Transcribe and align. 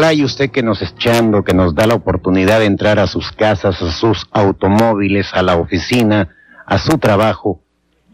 Ojalá 0.00 0.14
y 0.14 0.24
usted 0.24 0.50
que 0.50 0.62
nos 0.62 0.80
escuchando, 0.80 1.44
que 1.44 1.52
nos 1.52 1.74
da 1.74 1.86
la 1.86 1.92
oportunidad 1.92 2.60
de 2.60 2.64
entrar 2.64 2.98
a 2.98 3.06
sus 3.06 3.32
casas, 3.32 3.82
a 3.82 3.92
sus 3.92 4.26
automóviles, 4.32 5.28
a 5.34 5.42
la 5.42 5.56
oficina, 5.56 6.30
a 6.64 6.78
su 6.78 6.96
trabajo, 6.96 7.60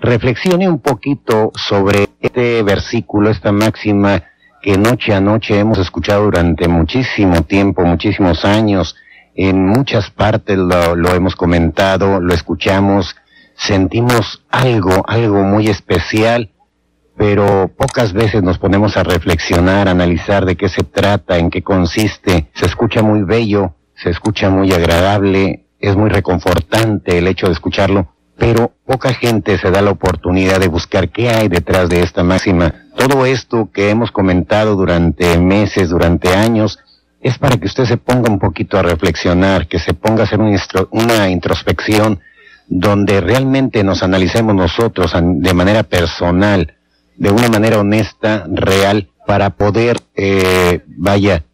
reflexione 0.00 0.69
un 0.69 0.80
poquito 0.80 1.52
sobre 1.55 2.08
este 2.20 2.64
versículo, 2.64 3.30
esta 3.30 3.52
máxima 3.52 4.25
que 4.60 4.77
noche 4.77 5.14
a 5.14 5.20
noche 5.20 5.60
hemos 5.60 5.78
escuchado 5.78 6.25
durante 6.25 6.66
muchísimo 6.66 7.42
tiempo, 7.42 7.84
muchísimos 7.84 8.44
años, 8.44 8.97
en 9.36 9.64
muchas 9.64 10.10
partes 10.10 10.58
lo, 10.58 10.97
lo 10.97 11.14
hemos 11.14 11.36
comentado, 11.36 12.20
lo 12.20 12.34
escuchamos, 12.34 13.14
sentimos 13.55 14.42
algo, 14.50 15.05
algo 15.06 15.44
muy 15.44 15.69
especial 15.69 16.50
pero 17.17 17.69
pocas 17.77 18.12
veces 18.12 18.42
nos 18.42 18.59
ponemos 18.59 18.97
a 18.97 19.03
reflexionar, 19.03 19.89
a 19.89 19.92
analizar 19.92 20.45
de 20.45 20.56
qué 20.56 20.69
se 20.69 20.83
trata, 20.83 21.39
en 21.39 21.50
qué 21.50 21.62
consiste. 21.62 22.50
Se 22.55 22.67
escucha 22.67 23.03
muy 23.03 23.22
bello, 23.22 23.75
se 23.95 24.11
escucha 24.11 24.50
muy 24.50 24.72
agradable, 24.72 25.67
es 25.81 25.97
muy 25.97 26.11
reconfortante 26.11 27.19
el 27.19 27.27
hecho 27.27 27.47
de 27.47 27.53
escucharlo, 27.53 28.14
pero 28.37 28.72
poca 28.84 29.14
gente 29.14 29.56
se 29.59 29.70
da 29.70 29.81
la 29.81 29.92
oportunidad 29.92 30.61
de 30.61 30.69
buscar 30.69 31.09
qué 31.09 31.31
hay 31.31 31.48
detrás 31.48 31.89
de 31.89 32.03
esta 32.03 32.22
máxima. 32.22 32.87
Todo 32.97 33.25
esto 33.25 33.70
que 33.72 33.89
hemos 33.91 34.11
comentado 34.11 34.77
durante 34.77 35.39
meses, 35.39 35.89
durante 35.89 36.34
años, 36.34 36.78
es 37.20 37.39
para 37.39 37.56
que 37.56 37.67
usted 37.67 37.87
se 37.87 37.97
ponga 37.97 38.31
un 38.31 38.39
poquito 38.39 38.78
a 38.78 38.83
reflexionar, 38.83 39.69
que 39.69 39.78
se 39.78 39.94
ponga 39.94 40.22
a 40.22 40.25
hacer 40.25 40.39
una 40.91 41.31
introspección 41.31 42.20
donde 42.69 43.20
realmente 43.20 43.83
nos 43.84 44.03
analicemos 44.03 44.55
nosotros 44.55 45.12
de 45.14 45.55
manera 45.55 45.83
personal, 45.84 46.75
de 47.19 47.31
una 47.31 47.48
manera 47.48 47.81
honesta, 47.81 48.47
real, 48.48 49.09
para 49.27 49.50
poder, 49.50 49.98
eh, 50.14 50.81
vaya, 50.86 51.45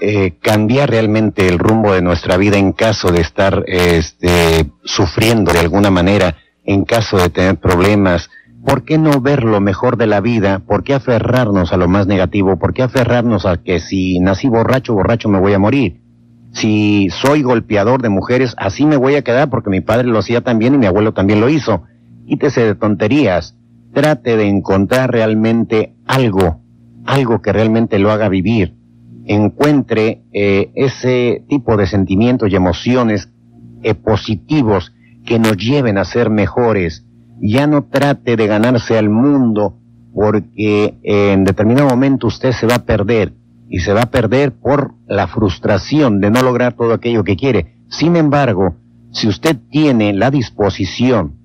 eh, 0.00 0.38
cambiar 0.40 0.90
realmente 0.90 1.46
el 1.46 1.58
rumbo 1.58 1.92
de 1.92 2.02
nuestra 2.02 2.36
vida 2.36 2.56
en 2.56 2.72
caso 2.72 3.12
de 3.12 3.20
estar 3.20 3.64
este, 3.66 4.70
sufriendo 4.84 5.52
de 5.52 5.60
alguna 5.60 5.90
manera, 5.90 6.36
en 6.64 6.84
caso 6.84 7.18
de 7.18 7.28
tener 7.28 7.56
problemas. 7.56 8.30
¿Por 8.64 8.84
qué 8.84 8.98
no 8.98 9.20
ver 9.20 9.44
lo 9.44 9.60
mejor 9.60 9.96
de 9.96 10.06
la 10.06 10.20
vida? 10.20 10.60
¿Por 10.60 10.84
qué 10.84 10.94
aferrarnos 10.94 11.72
a 11.72 11.76
lo 11.76 11.88
más 11.88 12.06
negativo? 12.06 12.58
¿Por 12.58 12.74
qué 12.74 12.82
aferrarnos 12.82 13.46
a 13.46 13.58
que 13.58 13.78
si 13.80 14.18
nací 14.20 14.48
borracho, 14.48 14.94
borracho 14.94 15.28
me 15.28 15.38
voy 15.38 15.52
a 15.52 15.58
morir? 15.58 16.00
Si 16.52 17.08
soy 17.10 17.42
golpeador 17.42 18.02
de 18.02 18.08
mujeres, 18.08 18.54
así 18.58 18.84
me 18.84 18.96
voy 18.96 19.14
a 19.14 19.22
quedar 19.22 19.50
porque 19.50 19.70
mi 19.70 19.80
padre 19.80 20.08
lo 20.08 20.18
hacía 20.18 20.40
también 20.40 20.74
y 20.74 20.78
mi 20.78 20.86
abuelo 20.86 21.12
también 21.12 21.40
lo 21.40 21.48
hizo. 21.48 21.84
Quítese 22.26 22.64
de 22.64 22.74
tonterías 22.74 23.54
trate 23.92 24.36
de 24.36 24.48
encontrar 24.48 25.10
realmente 25.10 25.94
algo, 26.06 26.62
algo 27.04 27.42
que 27.42 27.52
realmente 27.52 27.98
lo 27.98 28.10
haga 28.10 28.28
vivir, 28.28 28.76
encuentre 29.26 30.22
eh, 30.32 30.70
ese 30.74 31.44
tipo 31.48 31.76
de 31.76 31.86
sentimientos 31.86 32.50
y 32.50 32.56
emociones 32.56 33.32
eh, 33.82 33.94
positivos 33.94 34.92
que 35.24 35.38
nos 35.38 35.56
lleven 35.56 35.98
a 35.98 36.04
ser 36.04 36.30
mejores. 36.30 37.04
Ya 37.40 37.66
no 37.66 37.84
trate 37.84 38.36
de 38.36 38.46
ganarse 38.46 38.98
al 38.98 39.08
mundo 39.08 39.78
porque 40.12 40.98
en 41.02 41.44
determinado 41.44 41.88
momento 41.88 42.26
usted 42.26 42.52
se 42.52 42.66
va 42.66 42.76
a 42.76 42.84
perder 42.84 43.32
y 43.70 43.78
se 43.78 43.92
va 43.92 44.02
a 44.02 44.10
perder 44.10 44.52
por 44.52 44.94
la 45.06 45.28
frustración 45.28 46.20
de 46.20 46.30
no 46.30 46.42
lograr 46.42 46.74
todo 46.74 46.92
aquello 46.92 47.22
que 47.22 47.36
quiere. 47.36 47.76
Sin 47.88 48.16
embargo, 48.16 48.74
si 49.12 49.28
usted 49.28 49.56
tiene 49.70 50.12
la 50.12 50.30
disposición 50.30 51.39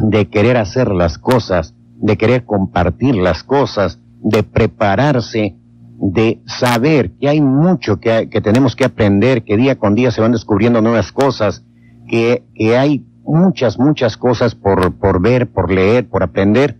de 0.00 0.28
querer 0.28 0.56
hacer 0.56 0.88
las 0.88 1.18
cosas, 1.18 1.74
de 1.96 2.16
querer 2.16 2.44
compartir 2.44 3.16
las 3.16 3.42
cosas, 3.42 4.00
de 4.22 4.42
prepararse, 4.42 5.56
de 5.98 6.40
saber 6.46 7.12
que 7.18 7.28
hay 7.28 7.40
mucho 7.40 8.00
que, 8.00 8.28
que 8.28 8.40
tenemos 8.40 8.76
que 8.76 8.84
aprender, 8.84 9.44
que 9.44 9.56
día 9.56 9.76
con 9.76 9.94
día 9.94 10.10
se 10.10 10.20
van 10.20 10.32
descubriendo 10.32 10.80
nuevas 10.80 11.12
cosas, 11.12 11.64
que, 12.08 12.44
que 12.54 12.76
hay 12.76 13.06
muchas, 13.24 13.78
muchas 13.78 14.16
cosas 14.16 14.54
por, 14.54 14.94
por 14.98 15.20
ver, 15.20 15.50
por 15.50 15.70
leer, 15.70 16.08
por 16.08 16.22
aprender. 16.22 16.78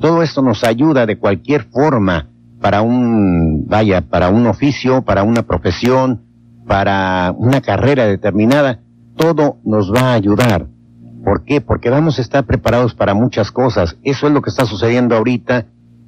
Todo 0.00 0.22
esto 0.22 0.42
nos 0.42 0.64
ayuda 0.64 1.06
de 1.06 1.18
cualquier 1.18 1.64
forma 1.64 2.30
para 2.60 2.82
un, 2.82 3.66
vaya, 3.66 4.00
para 4.00 4.30
un 4.30 4.46
oficio, 4.46 5.02
para 5.02 5.22
una 5.22 5.42
profesión, 5.42 6.22
para 6.66 7.34
una 7.36 7.60
carrera 7.60 8.06
determinada. 8.06 8.80
Todo 9.16 9.58
nos 9.64 9.92
va 9.92 10.10
a 10.10 10.14
ayudar. 10.14 10.66
¿Por 11.24 11.44
qué? 11.44 11.60
Porque 11.60 11.90
vamos 11.90 12.18
a 12.18 12.22
estar 12.22 12.44
preparados 12.44 12.94
para 12.94 13.14
muchas 13.14 13.50
cosas. 13.50 13.96
Eso 14.02 14.26
es 14.26 14.32
lo 14.32 14.42
que 14.42 14.50
está 14.50 14.66
sucediendo 14.66 15.16
ahorita 15.16 15.66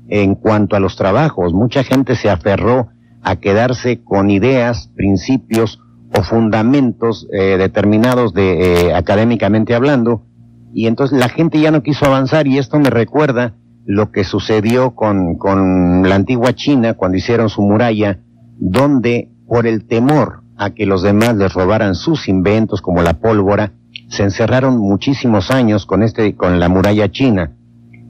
en 0.09 0.35
cuanto 0.35 0.77
a 0.77 0.81
los 0.81 0.97
trabajos. 0.97 1.53
Mucha 1.53 1.83
gente 1.83 2.15
se 2.17 2.31
aferró 2.31 2.89
a 3.23 3.37
quedarse 3.37 4.05
con 4.05 4.31
ideas, 4.31 4.91
principios 4.95 5.81
o 6.17 6.23
fundamentos 6.23 7.27
eh, 7.33 7.57
determinados 7.59 8.33
de 8.35 8.89
eh, 8.89 8.95
académicamente 8.95 9.75
hablando 9.75 10.27
y 10.73 10.87
entonces 10.87 11.19
la 11.19 11.31
gente 11.31 11.59
ya 11.59 11.71
no 11.71 11.83
quiso 11.83 12.05
avanzar 12.05 12.47
y 12.47 12.59
esto 12.59 12.79
me 12.79 12.91
recuerda 12.91 13.55
lo 13.87 14.13
que 14.13 14.25
sucedió 14.25 14.95
con, 14.95 15.37
con 15.39 16.07
la 16.07 16.15
antigua 16.15 16.55
China 16.55 16.93
cuando 16.95 17.17
hicieron 17.17 17.49
su 17.49 17.63
muralla, 17.63 18.21
donde 18.59 19.31
por 19.49 19.67
el 19.67 19.87
temor 19.87 20.43
a 20.59 20.71
que 20.71 20.85
los 20.85 21.03
demás 21.03 21.35
les 21.37 21.55
robaran 21.55 21.95
sus 21.95 22.29
inventos 22.29 22.83
como 22.83 23.03
la 23.03 23.15
pólvora, 23.15 23.73
se 24.09 24.23
encerraron 24.23 24.79
muchísimos 24.79 25.51
años 25.51 25.87
con 25.87 26.03
este, 26.03 26.35
con 26.37 26.61
la 26.61 26.69
muralla 26.69 27.11
china. 27.11 27.57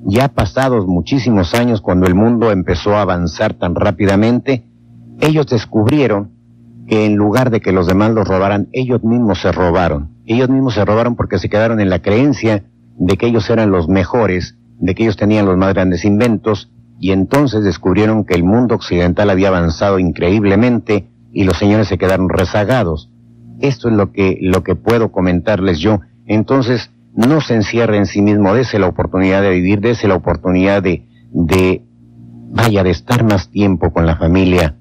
Ya 0.04 0.28
pasados 0.28 0.86
muchísimos 0.86 1.54
años, 1.54 1.80
cuando 1.80 2.06
el 2.06 2.14
mundo 2.14 2.52
empezó 2.52 2.94
a 2.96 3.02
avanzar 3.02 3.54
tan 3.54 3.74
rápidamente, 3.74 4.64
ellos 5.20 5.46
descubrieron 5.46 6.30
que 6.86 7.06
en 7.06 7.16
lugar 7.16 7.50
de 7.50 7.60
que 7.60 7.72
los 7.72 7.86
demás 7.86 8.12
los 8.12 8.28
robaran, 8.28 8.68
ellos 8.72 9.02
mismos 9.02 9.40
se 9.40 9.50
robaron. 9.50 10.16
Ellos 10.26 10.48
mismos 10.48 10.74
se 10.74 10.84
robaron 10.84 11.16
porque 11.16 11.38
se 11.38 11.48
quedaron 11.48 11.80
en 11.80 11.90
la 11.90 12.00
creencia 12.00 12.64
de 12.98 13.16
que 13.16 13.26
ellos 13.26 13.50
eran 13.50 13.70
los 13.70 13.88
mejores, 13.88 14.56
de 14.78 14.94
que 14.94 15.02
ellos 15.02 15.16
tenían 15.16 15.46
los 15.46 15.56
más 15.56 15.74
grandes 15.74 16.04
inventos, 16.04 16.70
y 16.98 17.10
entonces 17.12 17.64
descubrieron 17.64 18.24
que 18.24 18.34
el 18.34 18.44
mundo 18.44 18.74
occidental 18.74 19.30
había 19.30 19.48
avanzado 19.48 19.98
increíblemente 19.98 21.10
y 21.32 21.44
los 21.44 21.58
señores 21.58 21.88
se 21.88 21.98
quedaron 21.98 22.28
rezagados. 22.28 23.10
Esto 23.60 23.88
es 23.88 23.94
lo 23.94 24.12
que, 24.12 24.38
lo 24.40 24.62
que 24.62 24.74
puedo 24.74 25.12
comentarles 25.12 25.78
yo. 25.78 26.00
Entonces, 26.26 26.90
no 27.14 27.40
se 27.40 27.54
encierre 27.54 27.96
en 27.96 28.06
sí 28.06 28.20
mismo, 28.20 28.54
dése 28.54 28.78
la 28.78 28.88
oportunidad 28.88 29.42
de 29.42 29.50
vivir, 29.50 29.80
dése 29.80 30.06
la 30.06 30.16
oportunidad 30.16 30.82
de, 30.82 31.06
de, 31.32 31.82
vaya, 32.50 32.82
de 32.82 32.90
estar 32.90 33.24
más 33.24 33.50
tiempo 33.50 33.92
con 33.92 34.06
la 34.06 34.16
familia. 34.16 34.76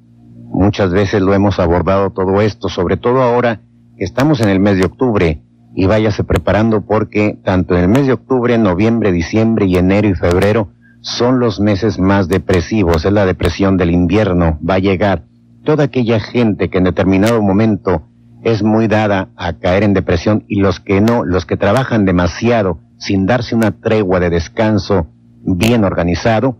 Muchas 0.46 0.92
veces 0.92 1.22
lo 1.22 1.34
hemos 1.34 1.60
abordado 1.60 2.12
todo 2.12 2.42
esto, 2.42 2.70
sobre 2.70 2.98
todo 2.98 3.22
ahora 3.22 3.62
que 3.98 4.04
estamos 4.04 4.42
en 4.42 4.50
el 4.50 4.60
mes 4.60 4.78
de 4.78 4.86
octubre 4.86 5.42
y 5.76 5.86
váyase 5.86 6.24
preparando 6.24 6.82
porque 6.82 7.38
tanto 7.44 7.76
en 7.76 7.84
el 7.84 7.90
mes 7.90 8.08
de 8.08 8.14
octubre, 8.14 8.58
noviembre, 8.58 9.12
diciembre 9.12 9.66
y 9.66 9.78
enero 9.78 10.08
y 10.08 10.14
febrero 10.14 10.70
son 11.02 11.40
los 11.40 11.60
meses 11.60 12.00
más 12.00 12.28
depresivos, 12.28 13.06
es 13.06 13.12
la 13.12 13.26
depresión 13.26 13.78
del 13.78 13.92
invierno, 13.92 14.58
va 14.68 14.76
a 14.76 14.80
llegar. 14.80 15.24
Toda 15.64 15.86
aquella 15.86 16.20
gente 16.20 16.70
que 16.70 16.80
en 16.80 16.86
determinado 16.86 17.42
momento 17.42 18.04
es 18.46 18.62
muy 18.62 18.88
dada 18.88 19.30
a 19.36 19.54
caer 19.54 19.82
en 19.82 19.96
depresión 19.96 20.46
y 20.48 20.60
los 20.60 20.80
que 20.80 21.02
no, 21.02 21.26
los 21.26 21.48
que 21.48 21.58
trabajan 21.58 22.06
demasiado 22.06 22.78
sin 23.00 23.26
darse 23.26 23.56
una 23.56 23.72
tregua 23.72 24.20
de 24.20 24.30
descanso 24.30 25.08
bien 25.42 25.84
organizado, 25.84 26.56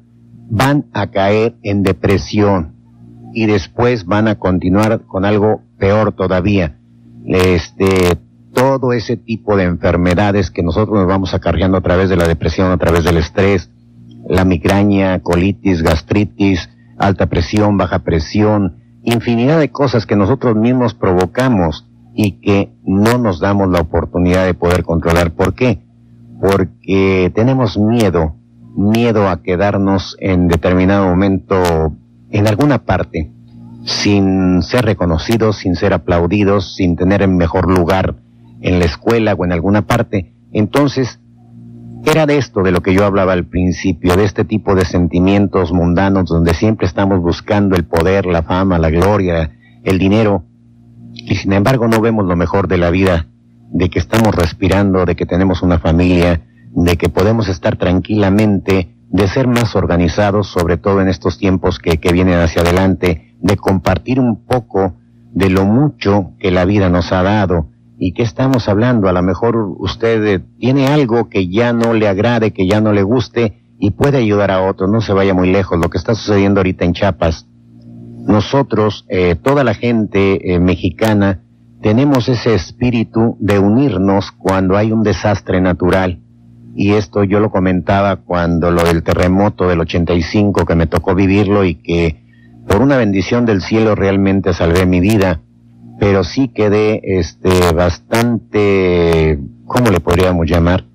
van 0.50 0.88
a 0.94 1.12
caer 1.12 1.56
en 1.62 1.84
depresión 1.84 2.74
y 3.34 3.46
después 3.46 4.06
van 4.06 4.28
a 4.28 4.40
continuar 4.40 5.06
con 5.06 5.26
algo 5.26 5.62
peor 5.78 6.14
todavía. 6.14 6.80
Este, 7.24 8.18
todo 8.56 8.92
ese 8.92 9.16
tipo 9.16 9.56
de 9.56 9.66
enfermedades 9.66 10.50
que 10.50 10.64
nosotros 10.64 10.98
nos 10.98 11.08
vamos 11.08 11.36
acarreando 11.36 11.78
a 11.78 11.82
través 11.82 12.10
de 12.10 12.18
la 12.18 12.28
depresión, 12.28 12.72
a 12.72 12.78
través 12.78 13.04
del 13.04 13.18
estrés, 13.18 13.70
la 14.28 14.44
migraña, 14.44 15.20
colitis, 15.20 15.84
gastritis, 15.84 16.68
alta 16.98 17.28
presión, 17.28 17.78
baja 17.78 18.00
presión, 18.00 18.85
infinidad 19.06 19.60
de 19.60 19.72
cosas 19.72 20.06
que 20.06 20.16
nosotros 20.16 20.56
mismos 20.56 20.94
provocamos 20.94 21.88
y 22.14 22.40
que 22.42 22.74
no 22.84 23.18
nos 23.18 23.40
damos 23.40 23.70
la 23.70 23.82
oportunidad 23.82 24.46
de 24.46 24.54
poder 24.54 24.84
controlar. 24.84 25.32
¿Por 25.32 25.54
qué? 25.54 25.84
Porque 26.42 27.32
tenemos 27.34 27.78
miedo, 27.78 28.36
miedo 28.76 29.30
a 29.30 29.42
quedarnos 29.42 30.18
en 30.20 30.48
determinado 30.48 31.08
momento 31.08 31.94
en 32.32 32.48
alguna 32.48 32.84
parte, 32.84 33.32
sin 33.84 34.62
ser 34.64 34.86
reconocidos, 34.86 35.58
sin 35.58 35.76
ser 35.76 35.94
aplaudidos, 35.94 36.76
sin 36.76 36.96
tener 36.96 37.22
el 37.22 37.30
mejor 37.30 37.70
lugar 37.70 38.16
en 38.62 38.80
la 38.80 38.86
escuela 38.86 39.34
o 39.34 39.46
en 39.46 39.52
alguna 39.52 39.84
parte. 39.84 40.34
Entonces, 40.52 41.20
era 42.12 42.26
de 42.26 42.38
esto 42.38 42.62
de 42.62 42.72
lo 42.72 42.82
que 42.82 42.94
yo 42.94 43.06
hablaba 43.06 43.34
al 43.34 43.46
principio, 43.46 44.16
de 44.16 44.26
este 44.26 44.46
tipo 44.46 44.76
de 44.76 44.86
sentimientos 44.86 45.72
mundanos 45.72 46.30
donde 46.30 46.54
siempre 46.54 46.88
estamos 46.88 47.20
buscando 47.20 47.76
el 47.76 47.86
poder, 47.86 48.26
la 48.26 48.44
fama, 48.44 48.78
la 48.78 48.90
gloria, 48.90 49.52
el 49.84 49.98
dinero, 49.98 50.44
y 51.14 51.36
sin 51.36 51.54
embargo 51.54 51.88
no 51.88 52.02
vemos 52.02 52.26
lo 52.26 52.36
mejor 52.36 52.68
de 52.68 52.78
la 52.78 52.90
vida, 52.90 53.28
de 53.72 53.90
que 53.90 54.00
estamos 54.00 54.36
respirando, 54.36 55.06
de 55.06 55.16
que 55.16 55.26
tenemos 55.26 55.62
una 55.62 55.80
familia, 55.80 56.42
de 56.72 56.98
que 56.98 57.10
podemos 57.10 57.48
estar 57.48 57.78
tranquilamente, 57.78 58.96
de 59.10 59.28
ser 59.28 59.48
más 59.48 59.76
organizados, 59.76 60.48
sobre 60.48 60.78
todo 60.78 61.02
en 61.02 61.08
estos 61.08 61.38
tiempos 61.38 61.80
que, 61.80 61.98
que 61.98 62.12
vienen 62.12 62.40
hacia 62.40 62.62
adelante, 62.62 63.36
de 63.40 63.58
compartir 63.58 64.20
un 64.20 64.46
poco 64.46 64.96
de 65.34 65.50
lo 65.50 65.66
mucho 65.66 66.34
que 66.40 66.52
la 66.52 66.66
vida 66.66 66.90
nos 66.90 67.12
ha 67.12 67.24
dado, 67.24 67.70
¿Y 67.98 68.14
qué 68.14 68.24
estamos 68.24 68.68
hablando? 68.68 69.08
A 69.08 69.14
lo 69.14 69.22
mejor 69.22 69.56
usted 69.78 70.42
tiene 70.60 70.88
algo 70.88 71.30
que 71.30 71.48
ya 71.48 71.72
no 71.72 71.94
le 71.94 72.08
agrade, 72.08 72.52
que 72.52 72.68
ya 72.68 72.82
no 72.82 72.92
le 72.92 73.04
guste 73.04 73.62
y 73.80 73.92
puede 73.92 74.18
ayudar 74.18 74.52
a 74.52 74.64
otro. 74.64 74.88
No 74.88 75.02
se 75.02 75.14
vaya 75.14 75.34
muy 75.34 75.50
lejos. 75.50 75.80
Lo 75.80 75.90
que 75.90 75.98
está 75.98 76.14
sucediendo 76.14 76.60
ahorita 76.60 76.84
en 76.84 76.94
Chiapas. 76.94 77.48
Nosotros, 78.28 79.06
eh, 79.08 79.36
toda 79.36 79.64
la 79.64 79.76
gente 79.76 80.54
eh, 80.54 80.60
mexicana, 80.60 81.42
tenemos 81.82 82.28
ese 82.28 82.56
espíritu 82.56 83.38
de 83.40 83.60
unirnos 83.60 84.32
cuando 84.32 84.76
hay 84.76 84.92
un 84.92 85.04
desastre 85.04 85.62
natural. 85.62 86.20
Y 86.76 86.94
esto 86.94 87.24
yo 87.24 87.40
lo 87.40 87.52
comentaba 87.52 88.18
cuando 88.18 88.72
lo 88.72 88.84
del 88.84 89.04
terremoto 89.04 89.68
del 89.68 89.80
85 89.80 90.66
que 90.66 90.76
me 90.76 90.88
tocó 90.88 91.16
vivirlo 91.16 91.64
y 91.64 91.76
que 91.76 92.26
por 92.68 92.82
una 92.82 92.98
bendición 92.98 93.46
del 93.46 93.62
cielo 93.62 93.96
realmente 93.96 94.54
salvé 94.54 94.86
mi 94.86 95.00
vida 95.00 95.45
pero 96.00 96.24
sí 96.24 96.50
quedé 96.50 97.02
este 97.20 97.74
bastante, 97.74 99.40
¿cómo 99.66 99.90
le 99.90 100.00
podríamos 100.00 100.48
llamar? 100.50 100.86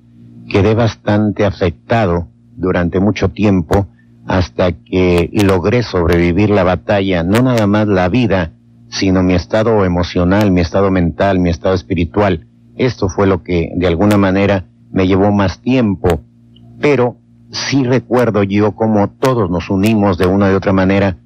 Quedé 0.48 0.74
bastante 0.74 1.44
afectado 1.44 2.28
durante 2.56 3.00
mucho 3.00 3.30
tiempo 3.30 3.88
hasta 4.26 4.72
que 4.72 5.30
logré 5.32 5.82
sobrevivir 5.82 6.50
la 6.50 6.64
batalla, 6.64 7.22
no 7.22 7.42
nada 7.42 7.66
más 7.66 7.88
la 7.88 8.08
vida, 8.08 8.52
sino 8.88 9.22
mi 9.22 9.34
estado 9.34 9.84
emocional, 9.84 10.50
mi 10.50 10.60
estado 10.60 10.90
mental, 10.90 11.38
mi 11.38 11.50
estado 11.50 11.74
espiritual. 11.74 12.46
Esto 12.76 13.08
fue 13.08 13.26
lo 13.26 13.42
que 13.42 13.72
de 13.76 13.86
alguna 13.86 14.18
manera 14.18 14.66
me 14.92 15.06
llevó 15.06 15.32
más 15.32 15.60
tiempo, 15.60 16.20
pero 16.80 17.16
sí 17.50 17.84
recuerdo 17.84 18.42
yo 18.42 18.72
cómo 18.72 19.08
todos 19.10 19.50
nos 19.50 19.70
unimos 19.70 20.18
de 20.18 20.26
una 20.26 20.48
de 20.48 20.56
otra 20.56 20.72
manera 20.72 21.16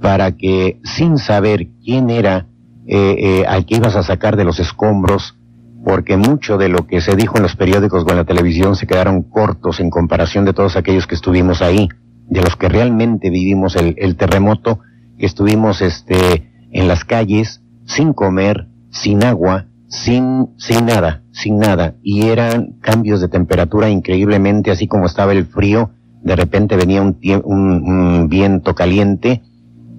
para 0.00 0.32
que 0.32 0.80
sin 0.84 1.18
saber 1.18 1.68
quién 1.82 2.10
era 2.10 2.46
eh, 2.86 3.16
eh, 3.18 3.44
al 3.46 3.64
que 3.64 3.76
ibas 3.76 3.96
a 3.96 4.02
sacar 4.02 4.36
de 4.36 4.44
los 4.44 4.60
escombros, 4.60 5.36
porque 5.84 6.16
mucho 6.16 6.56
de 6.56 6.68
lo 6.68 6.86
que 6.86 7.00
se 7.00 7.16
dijo 7.16 7.36
en 7.36 7.42
los 7.42 7.56
periódicos 7.56 8.04
o 8.06 8.10
en 8.10 8.16
la 8.16 8.24
televisión 8.24 8.74
se 8.76 8.86
quedaron 8.86 9.22
cortos 9.22 9.80
en 9.80 9.90
comparación 9.90 10.44
de 10.44 10.52
todos 10.52 10.76
aquellos 10.76 11.06
que 11.06 11.14
estuvimos 11.14 11.62
ahí, 11.62 11.88
de 12.28 12.40
los 12.40 12.56
que 12.56 12.68
realmente 12.68 13.30
vivimos 13.30 13.76
el, 13.76 13.94
el 13.98 14.16
terremoto, 14.16 14.80
que 15.18 15.26
estuvimos 15.26 15.82
este, 15.82 16.50
en 16.72 16.88
las 16.88 17.04
calles, 17.04 17.60
sin 17.86 18.12
comer, 18.12 18.66
sin 18.90 19.24
agua, 19.24 19.66
sin, 19.88 20.48
sin 20.56 20.86
nada, 20.86 21.22
sin 21.32 21.58
nada, 21.58 21.94
y 22.02 22.26
eran 22.26 22.78
cambios 22.80 23.20
de 23.20 23.28
temperatura 23.28 23.90
increíblemente, 23.90 24.70
así 24.70 24.88
como 24.88 25.06
estaba 25.06 25.32
el 25.32 25.46
frío, 25.46 25.90
de 26.22 26.36
repente 26.36 26.76
venía 26.76 27.02
un, 27.02 27.18
un, 27.44 27.60
un 27.86 28.28
viento 28.28 28.74
caliente, 28.74 29.42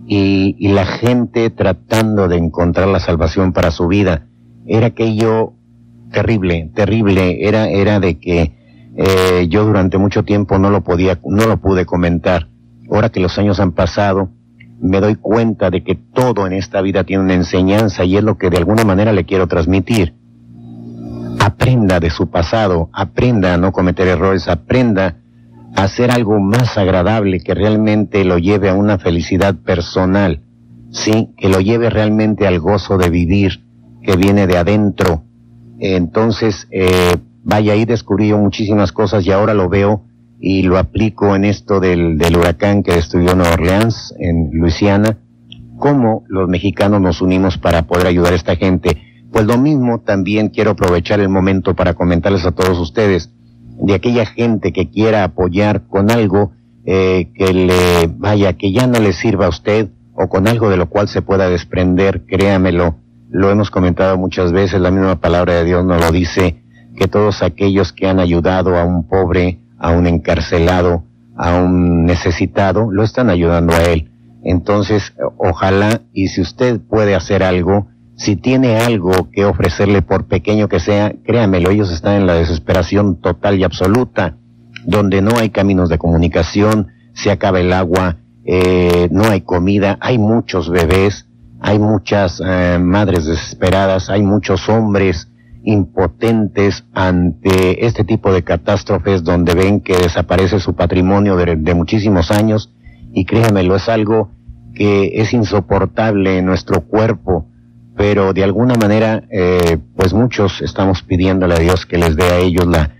y, 0.07 0.55
y, 0.59 0.69
la 0.69 0.85
gente 0.85 1.49
tratando 1.49 2.27
de 2.27 2.37
encontrar 2.37 2.87
la 2.87 2.99
salvación 2.99 3.53
para 3.53 3.71
su 3.71 3.87
vida. 3.87 4.27
Era 4.67 4.87
aquello 4.87 5.53
terrible, 6.11 6.71
terrible. 6.73 7.47
Era, 7.47 7.67
era 7.67 7.99
de 7.99 8.19
que 8.19 8.55
eh, 8.95 9.47
yo 9.49 9.65
durante 9.65 9.97
mucho 9.97 10.23
tiempo 10.23 10.57
no 10.57 10.69
lo 10.69 10.81
podía, 10.81 11.19
no 11.25 11.45
lo 11.45 11.57
pude 11.57 11.85
comentar. 11.85 12.47
Ahora 12.89 13.09
que 13.09 13.19
los 13.19 13.37
años 13.37 13.59
han 13.59 13.73
pasado, 13.73 14.29
me 14.79 15.01
doy 15.01 15.15
cuenta 15.15 15.69
de 15.69 15.83
que 15.83 15.95
todo 15.95 16.47
en 16.47 16.53
esta 16.53 16.81
vida 16.81 17.03
tiene 17.03 17.23
una 17.23 17.33
enseñanza 17.33 18.05
y 18.05 18.17
es 18.17 18.23
lo 18.23 18.37
que 18.37 18.49
de 18.49 18.57
alguna 18.57 18.85
manera 18.85 19.11
le 19.11 19.25
quiero 19.25 19.47
transmitir. 19.47 20.15
Aprenda 21.39 21.99
de 21.99 22.09
su 22.09 22.29
pasado, 22.29 22.89
aprenda 22.93 23.53
a 23.53 23.57
no 23.57 23.71
cometer 23.71 24.07
errores, 24.07 24.47
aprenda 24.47 25.17
hacer 25.75 26.11
algo 26.11 26.39
más 26.39 26.77
agradable 26.77 27.39
que 27.41 27.53
realmente 27.53 28.23
lo 28.23 28.37
lleve 28.37 28.69
a 28.69 28.73
una 28.73 28.97
felicidad 28.97 29.55
personal, 29.55 30.41
sí, 30.91 31.33
que 31.37 31.49
lo 31.49 31.59
lleve 31.59 31.89
realmente 31.89 32.47
al 32.47 32.59
gozo 32.59 32.97
de 32.97 33.09
vivir 33.09 33.63
que 34.01 34.15
viene 34.15 34.47
de 34.47 34.57
adentro. 34.57 35.23
Entonces, 35.79 36.67
eh, 36.71 37.17
vaya, 37.43 37.73
ahí 37.73 37.85
descubrí 37.85 38.33
muchísimas 38.33 38.91
cosas 38.91 39.25
y 39.25 39.31
ahora 39.31 39.53
lo 39.53 39.67
veo 39.67 40.05
y 40.39 40.63
lo 40.63 40.77
aplico 40.77 41.35
en 41.35 41.45
esto 41.45 41.79
del, 41.79 42.17
del 42.17 42.37
huracán 42.37 42.83
que 42.83 42.93
destruyó 42.93 43.35
Nueva 43.35 43.53
Orleans, 43.53 44.13
en 44.19 44.51
Luisiana, 44.53 45.17
cómo 45.77 46.23
los 46.27 46.47
mexicanos 46.47 47.01
nos 47.01 47.21
unimos 47.21 47.57
para 47.57 47.83
poder 47.83 48.07
ayudar 48.07 48.33
a 48.33 48.37
esta 48.37 48.55
gente. 48.55 48.97
Pues 49.31 49.45
lo 49.45 49.57
mismo 49.57 49.99
también 49.99 50.49
quiero 50.49 50.71
aprovechar 50.71 51.19
el 51.19 51.27
momento 51.27 51.73
para 51.73 51.93
comentarles 51.93 52.45
a 52.45 52.51
todos 52.51 52.79
ustedes 52.79 53.34
de 53.77 53.93
aquella 53.93 54.25
gente 54.25 54.71
que 54.71 54.89
quiera 54.89 55.23
apoyar 55.23 55.87
con 55.87 56.11
algo 56.11 56.51
eh, 56.85 57.31
que 57.33 57.53
le 57.53 58.07
vaya, 58.07 58.53
que 58.53 58.71
ya 58.71 58.87
no 58.87 58.99
le 58.99 59.13
sirva 59.13 59.47
a 59.47 59.49
usted 59.49 59.89
o 60.13 60.27
con 60.29 60.47
algo 60.47 60.69
de 60.69 60.77
lo 60.77 60.87
cual 60.89 61.07
se 61.07 61.21
pueda 61.21 61.49
desprender, 61.49 62.25
créamelo, 62.25 62.95
lo 63.29 63.49
hemos 63.49 63.69
comentado 63.69 64.17
muchas 64.17 64.51
veces, 64.51 64.79
la 64.79 64.91
misma 64.91 65.19
palabra 65.19 65.55
de 65.55 65.65
Dios 65.65 65.83
nos 65.83 65.99
lo 65.99 66.11
dice, 66.11 66.63
que 66.95 67.07
todos 67.07 67.43
aquellos 67.43 67.91
que 67.91 68.07
han 68.07 68.19
ayudado 68.19 68.77
a 68.77 68.85
un 68.85 69.07
pobre, 69.07 69.59
a 69.77 69.91
un 69.91 70.07
encarcelado, 70.07 71.03
a 71.35 71.57
un 71.57 72.05
necesitado, 72.05 72.91
lo 72.91 73.03
están 73.03 73.29
ayudando 73.29 73.73
a 73.73 73.83
él. 73.83 74.09
Entonces, 74.43 75.13
ojalá, 75.37 76.01
y 76.13 76.27
si 76.27 76.41
usted 76.41 76.79
puede 76.79 77.15
hacer 77.15 77.43
algo, 77.43 77.87
si 78.17 78.35
tiene 78.37 78.77
algo 78.77 79.29
que 79.31 79.45
ofrecerle, 79.45 80.01
por 80.01 80.27
pequeño 80.27 80.69
que 80.69 80.79
sea, 80.79 81.13
créamelo, 81.25 81.69
ellos 81.69 81.91
están 81.91 82.15
en 82.15 82.27
la 82.27 82.35
desesperación 82.35 83.19
total 83.19 83.59
y 83.59 83.63
absoluta, 83.63 84.37
donde 84.85 85.21
no 85.21 85.37
hay 85.37 85.49
caminos 85.49 85.89
de 85.89 85.97
comunicación, 85.97 86.87
se 87.13 87.31
acaba 87.31 87.59
el 87.59 87.73
agua, 87.73 88.17
eh, 88.45 89.09
no 89.11 89.25
hay 89.25 89.41
comida, 89.41 89.97
hay 89.99 90.17
muchos 90.17 90.69
bebés, 90.69 91.27
hay 91.59 91.79
muchas 91.79 92.41
eh, 92.45 92.77
madres 92.79 93.25
desesperadas, 93.25 94.09
hay 94.09 94.21
muchos 94.21 94.69
hombres 94.69 95.29
impotentes 95.63 96.85
ante 96.93 97.85
este 97.85 98.03
tipo 98.03 98.31
de 98.31 98.43
catástrofes 98.43 99.23
donde 99.23 99.55
ven 99.55 99.81
que 99.81 99.97
desaparece 99.97 100.59
su 100.59 100.75
patrimonio 100.75 101.35
de, 101.35 101.55
de 101.55 101.73
muchísimos 101.73 102.29
años 102.29 102.71
y 103.13 103.25
créamelo, 103.25 103.75
es 103.75 103.89
algo 103.89 104.29
que 104.75 105.21
es 105.21 105.33
insoportable 105.33 106.37
en 106.37 106.45
nuestro 106.45 106.81
cuerpo, 106.81 107.47
pero 107.95 108.33
de 108.33 108.43
alguna 108.43 108.75
manera, 108.75 109.23
eh, 109.29 109.77
pues 109.95 110.13
muchos 110.13 110.61
estamos 110.61 111.01
pidiéndole 111.03 111.55
a 111.55 111.59
Dios 111.59 111.85
que 111.85 111.97
les 111.97 112.15
dé 112.15 112.23
a 112.23 112.37
ellos 112.39 112.67
la 112.67 112.91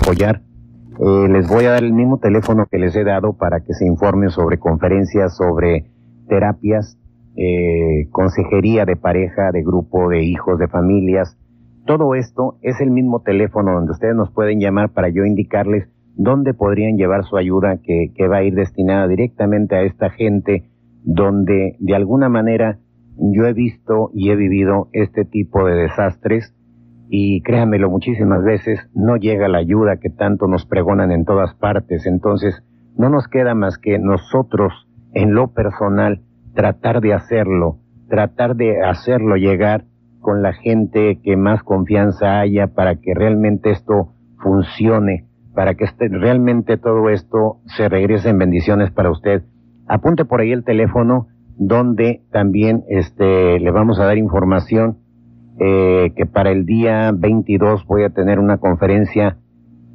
apoyar. 0.00 0.40
Eh, 1.00 1.28
les 1.28 1.46
voy 1.48 1.66
a 1.66 1.72
dar 1.72 1.84
el 1.84 1.92
mismo 1.92 2.18
teléfono 2.18 2.66
que 2.70 2.78
les 2.78 2.96
he 2.96 3.04
dado 3.04 3.34
para 3.34 3.60
que 3.60 3.74
se 3.74 3.86
informen 3.86 4.30
sobre 4.30 4.58
conferencias, 4.58 5.36
sobre 5.36 5.84
terapias, 6.28 6.98
eh, 7.36 8.08
consejería 8.10 8.84
de 8.84 8.96
pareja, 8.96 9.52
de 9.52 9.62
grupo, 9.62 10.08
de 10.08 10.22
hijos, 10.22 10.58
de 10.58 10.66
familias. 10.66 11.36
Todo 11.86 12.14
esto 12.14 12.56
es 12.62 12.80
el 12.80 12.90
mismo 12.90 13.20
teléfono 13.20 13.74
donde 13.74 13.92
ustedes 13.92 14.14
nos 14.14 14.30
pueden 14.30 14.60
llamar 14.60 14.90
para 14.90 15.08
yo 15.08 15.24
indicarles 15.24 15.88
dónde 16.18 16.52
podrían 16.52 16.96
llevar 16.96 17.24
su 17.24 17.36
ayuda 17.36 17.78
que, 17.82 18.12
va 18.28 18.38
a 18.38 18.42
ir 18.42 18.54
destinada 18.54 19.06
directamente 19.06 19.76
a 19.76 19.82
esta 19.82 20.10
gente 20.10 20.68
donde 21.04 21.76
de 21.78 21.94
alguna 21.94 22.28
manera 22.28 22.78
yo 23.16 23.46
he 23.46 23.52
visto 23.52 24.10
y 24.12 24.30
he 24.30 24.36
vivido 24.36 24.88
este 24.92 25.24
tipo 25.24 25.64
de 25.64 25.76
desastres 25.76 26.54
y 27.08 27.40
créanmelo 27.42 27.88
muchísimas 27.88 28.42
veces 28.42 28.80
no 28.94 29.16
llega 29.16 29.48
la 29.48 29.58
ayuda 29.58 29.98
que 29.98 30.10
tanto 30.10 30.48
nos 30.48 30.66
pregonan 30.66 31.12
en 31.12 31.24
todas 31.24 31.54
partes. 31.54 32.04
Entonces 32.04 32.62
no 32.96 33.08
nos 33.08 33.28
queda 33.28 33.54
más 33.54 33.78
que 33.78 33.98
nosotros 33.98 34.72
en 35.14 35.34
lo 35.34 35.52
personal 35.54 36.20
tratar 36.54 37.00
de 37.00 37.14
hacerlo, 37.14 37.78
tratar 38.08 38.56
de 38.56 38.82
hacerlo 38.82 39.36
llegar 39.36 39.84
con 40.20 40.42
la 40.42 40.52
gente 40.52 41.20
que 41.22 41.36
más 41.36 41.62
confianza 41.62 42.40
haya 42.40 42.66
para 42.66 42.96
que 42.96 43.14
realmente 43.14 43.70
esto 43.70 44.12
funcione, 44.42 45.27
para 45.58 45.74
que 45.74 45.86
este, 45.86 46.06
realmente 46.06 46.76
todo 46.76 47.10
esto 47.10 47.56
se 47.66 47.88
regrese 47.88 48.28
en 48.28 48.38
bendiciones 48.38 48.92
para 48.92 49.10
usted. 49.10 49.42
Apunte 49.88 50.24
por 50.24 50.40
ahí 50.40 50.52
el 50.52 50.62
teléfono 50.62 51.26
donde 51.56 52.22
también 52.30 52.84
este, 52.88 53.58
le 53.58 53.70
vamos 53.72 53.98
a 53.98 54.04
dar 54.04 54.18
información 54.18 54.98
eh, 55.58 56.12
que 56.14 56.26
para 56.26 56.52
el 56.52 56.64
día 56.64 57.10
22 57.12 57.84
voy 57.86 58.04
a 58.04 58.10
tener 58.10 58.38
una 58.38 58.58
conferencia 58.58 59.38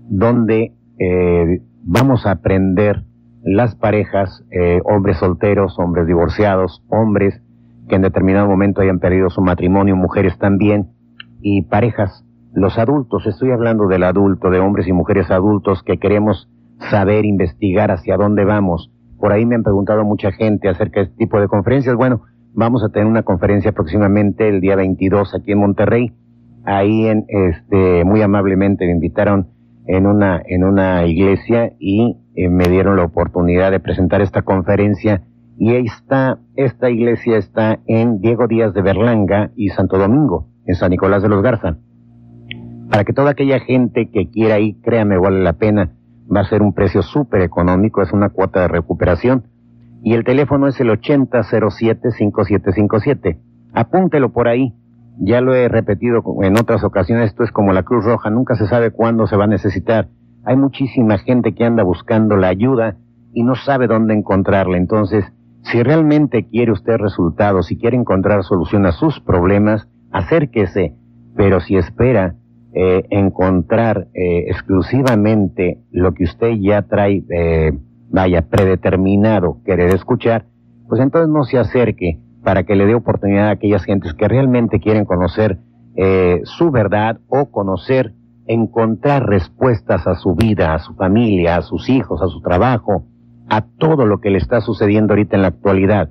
donde 0.10 0.74
eh, 1.00 1.62
vamos 1.82 2.26
a 2.26 2.32
aprender 2.32 3.06
las 3.42 3.74
parejas, 3.74 4.44
eh, 4.52 4.82
hombres 4.84 5.20
solteros, 5.20 5.80
hombres 5.80 6.08
divorciados, 6.08 6.84
hombres 6.90 7.42
que 7.88 7.96
en 7.96 8.02
determinado 8.02 8.50
momento 8.50 8.82
hayan 8.82 9.00
perdido 9.00 9.30
su 9.30 9.42
matrimonio, 9.42 9.96
mujeres 9.96 10.38
también, 10.38 10.90
y 11.40 11.62
parejas, 11.62 12.23
los 12.54 12.78
adultos, 12.78 13.26
estoy 13.26 13.52
hablando 13.52 13.88
del 13.88 14.04
adulto, 14.04 14.50
de 14.50 14.60
hombres 14.60 14.88
y 14.88 14.94
mujeres 14.94 15.32
adultos 15.32 15.84
que 15.84 15.98
queremos 15.98 16.50
saber, 16.90 17.26
investigar 17.26 17.92
hacia 17.92 18.18
dónde 18.18 18.46
vamos. 18.46 18.92
Por 19.20 19.32
ahí 19.32 19.46
me 19.46 19.56
han 19.56 19.64
preguntado 19.64 20.04
mucha 20.04 20.32
gente 20.32 20.70
acerca 20.70 21.00
de 21.00 21.08
este 21.08 21.18
tipo 21.18 21.40
de 21.40 21.48
conferencias. 21.48 21.96
Bueno, 21.96 22.24
Vamos 22.56 22.84
a 22.84 22.90
tener 22.90 23.08
una 23.08 23.24
conferencia 23.24 23.72
próximamente 23.72 24.48
el 24.48 24.62
día 24.62 24.76
22 24.76 25.34
aquí 25.34 25.54
en 25.54 25.60
Monterrey. 25.60 26.14
Ahí 26.66 27.08
en, 27.08 27.26
este, 27.28 28.06
muy 28.06 28.22
amablemente 28.22 28.86
me 28.86 28.92
invitaron 28.92 29.48
en 29.88 30.06
una, 30.06 30.40
en 30.46 30.64
una 30.64 31.08
iglesia 31.08 31.74
y 31.80 32.20
eh, 32.36 32.50
me 32.50 32.66
dieron 32.66 32.98
la 32.98 33.06
oportunidad 33.06 33.72
de 33.72 33.80
presentar 33.80 34.22
esta 34.22 34.44
conferencia. 34.44 35.24
Y 35.58 35.74
está, 35.74 36.38
esta 36.56 36.92
iglesia 36.92 37.38
está 37.38 37.80
en 37.88 38.22
Diego 38.22 38.48
Díaz 38.48 38.76
de 38.76 38.84
Berlanga 38.84 39.50
y 39.56 39.70
Santo 39.70 39.98
Domingo, 39.98 40.48
en 40.68 40.76
San 40.76 40.92
Nicolás 40.92 41.24
de 41.24 41.30
los 41.30 41.42
Garza. 41.42 41.78
Para 42.90 43.04
que 43.04 43.14
toda 43.14 43.32
aquella 43.32 43.60
gente 43.60 44.10
que 44.12 44.30
quiera 44.30 44.60
ir, 44.60 44.80
créame, 44.82 45.18
vale 45.18 45.42
la 45.42 45.54
pena. 45.54 45.92
Va 46.34 46.42
a 46.42 46.50
ser 46.50 46.62
un 46.62 46.74
precio 46.74 47.02
súper 47.02 47.42
económico, 47.42 48.02
es 48.02 48.14
una 48.14 48.30
cuota 48.30 48.62
de 48.62 48.68
recuperación 48.68 49.44
y 50.04 50.14
el 50.14 50.24
teléfono 50.26 50.68
es 50.68 50.80
el 50.82 50.90
8007-5757. 50.90 53.38
Apúntelo 53.74 54.34
por 54.34 54.50
ahí. 54.50 54.74
Ya 55.18 55.42
lo 55.42 55.56
he 55.56 55.70
repetido 55.70 56.24
en 56.42 56.58
otras 56.58 56.84
ocasiones, 56.84 57.30
esto 57.30 57.44
es 57.44 57.52
como 57.52 57.72
la 57.72 57.84
Cruz 57.84 58.04
Roja, 58.04 58.32
nunca 58.32 58.56
se 58.56 58.68
sabe 58.68 58.92
cuándo 58.92 59.28
se 59.28 59.38
va 59.38 59.46
a 59.46 59.48
necesitar. 59.48 60.10
Hay 60.44 60.58
muchísima 60.58 61.20
gente 61.20 61.56
que 61.56 61.64
anda 61.64 61.84
buscando 61.84 62.36
la 62.36 62.50
ayuda 62.50 62.98
y 63.32 63.44
no 63.44 63.56
sabe 63.56 63.88
dónde 63.88 64.14
encontrarla. 64.14 64.76
Entonces, 64.78 65.24
si 65.62 65.82
realmente 65.84 66.48
quiere 66.48 66.74
usted 66.74 66.98
resultados, 66.98 67.68
si 67.68 67.78
quiere 67.78 67.96
encontrar 67.96 68.44
solución 68.44 68.86
a 68.86 68.92
sus 68.92 69.22
problemas, 69.22 69.88
acérquese. 70.12 70.98
Pero 71.36 71.62
si 71.62 71.78
espera 71.78 72.36
eh, 72.74 73.06
encontrar 73.10 74.08
eh, 74.14 74.46
exclusivamente 74.48 75.80
lo 75.92 76.14
que 76.14 76.24
usted 76.24 76.54
ya 76.60 76.82
trae 76.84 77.24
eh, 77.30 77.72
vaya, 78.10 78.44
predeterminado 78.44 79.58
querer 79.66 79.94
escuchar, 79.94 80.46
pues 80.88 81.02
entonces 81.02 81.30
no 81.30 81.44
se 81.44 81.58
acerque 81.58 82.20
para 82.44 82.64
que 82.64 82.76
le 82.76 82.86
dé 82.86 82.96
oportunidad 82.96 83.48
a 83.48 83.52
aquellas 83.52 83.84
gentes 83.84 84.14
que 84.14 84.28
realmente 84.28 84.80
quieren 84.80 85.06
conocer 85.06 85.58
eh, 85.96 86.42
su 86.44 86.72
verdad 86.72 87.20
o 87.28 87.52
conocer, 87.52 88.14
encontrar 88.48 89.28
respuestas 89.28 90.06
a 90.08 90.16
su 90.16 90.36
vida, 90.36 90.74
a 90.74 90.80
su 90.80 90.94
familia, 90.96 91.58
a 91.58 91.62
sus 91.62 91.90
hijos, 91.90 92.22
a 92.22 92.28
su 92.28 92.42
trabajo, 92.42 93.06
a 93.50 93.62
todo 93.62 94.06
lo 94.06 94.20
que 94.20 94.30
le 94.30 94.38
está 94.38 94.62
sucediendo 94.62 95.14
ahorita 95.14 95.36
en 95.36 95.42
la 95.42 95.50
actualidad. 95.50 96.10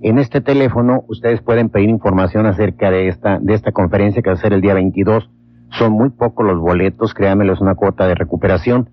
En 0.00 0.18
este 0.18 0.40
teléfono 0.40 1.04
ustedes 1.08 1.42
pueden 1.42 1.68
pedir 1.68 1.88
información 1.88 2.46
acerca 2.46 2.90
de 2.90 3.08
esta, 3.08 3.38
de 3.38 3.54
esta 3.54 3.72
conferencia 3.72 4.22
que 4.22 4.30
va 4.30 4.34
a 4.34 4.40
ser 4.40 4.52
el 4.52 4.60
día 4.60 4.74
22. 4.74 5.30
Son 5.70 5.92
muy 5.92 6.10
pocos 6.10 6.46
los 6.46 6.58
boletos, 6.58 7.14
créanmelo, 7.14 7.52
es 7.52 7.60
una 7.60 7.74
cuota 7.74 8.06
de 8.06 8.14
recuperación 8.14 8.90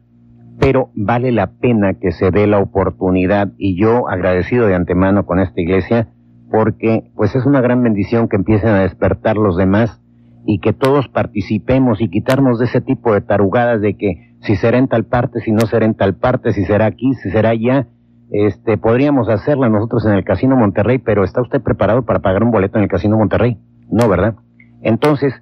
pero 0.60 0.92
vale 0.96 1.32
la 1.32 1.48
pena 1.48 1.96
que 1.96 2.12
se 2.12 2.32
dé 2.32 2.48
la 2.48 2.60
oportunidad 2.60 3.52
y 3.58 3.76
yo 3.80 4.08
agradecido 4.08 4.68
de 4.68 4.76
antemano 4.76 5.26
con 5.26 5.40
esta 5.40 5.60
iglesia 5.60 6.10
porque 6.52 7.12
pues 7.16 7.36
es 7.36 7.46
una 7.46 7.62
gran 7.62 7.82
bendición 7.82 8.28
que 8.28 8.36
empiecen 8.36 8.70
a 8.70 8.82
despertar 8.82 9.38
los 9.38 9.58
demás 9.58 10.00
y 10.46 10.60
que 10.60 10.74
todos 10.74 11.08
participemos 11.08 12.02
y 12.02 12.10
quitarnos 12.10 12.60
de 12.60 12.66
ese 12.66 12.82
tipo 12.82 13.14
de 13.14 13.22
tarugadas 13.22 13.82
de 13.82 13.98
que 13.98 14.36
si 14.42 14.56
será 14.56 14.78
en 14.78 14.88
tal 14.88 15.06
parte, 15.06 15.40
si 15.40 15.52
no 15.52 15.62
será 15.62 15.86
en 15.86 15.96
tal 15.96 16.16
parte, 16.16 16.54
si 16.54 16.66
será 16.66 16.86
aquí, 16.86 17.14
si 17.16 17.32
será 17.32 17.50
allá, 17.50 17.88
este, 18.30 18.78
podríamos 18.78 19.30
hacerla 19.30 19.70
nosotros 19.70 20.06
en 20.06 20.14
el 20.14 20.24
Casino 20.24 20.56
Monterrey, 20.56 20.98
pero 20.98 21.24
¿está 21.24 21.42
usted 21.42 21.62
preparado 21.62 22.04
para 22.04 22.20
pagar 22.20 22.44
un 22.44 22.52
boleto 22.52 22.78
en 22.78 22.84
el 22.84 22.90
Casino 22.90 23.18
Monterrey? 23.18 23.58
No, 23.90 24.10
¿verdad? 24.10 24.36
Entonces, 24.82 25.34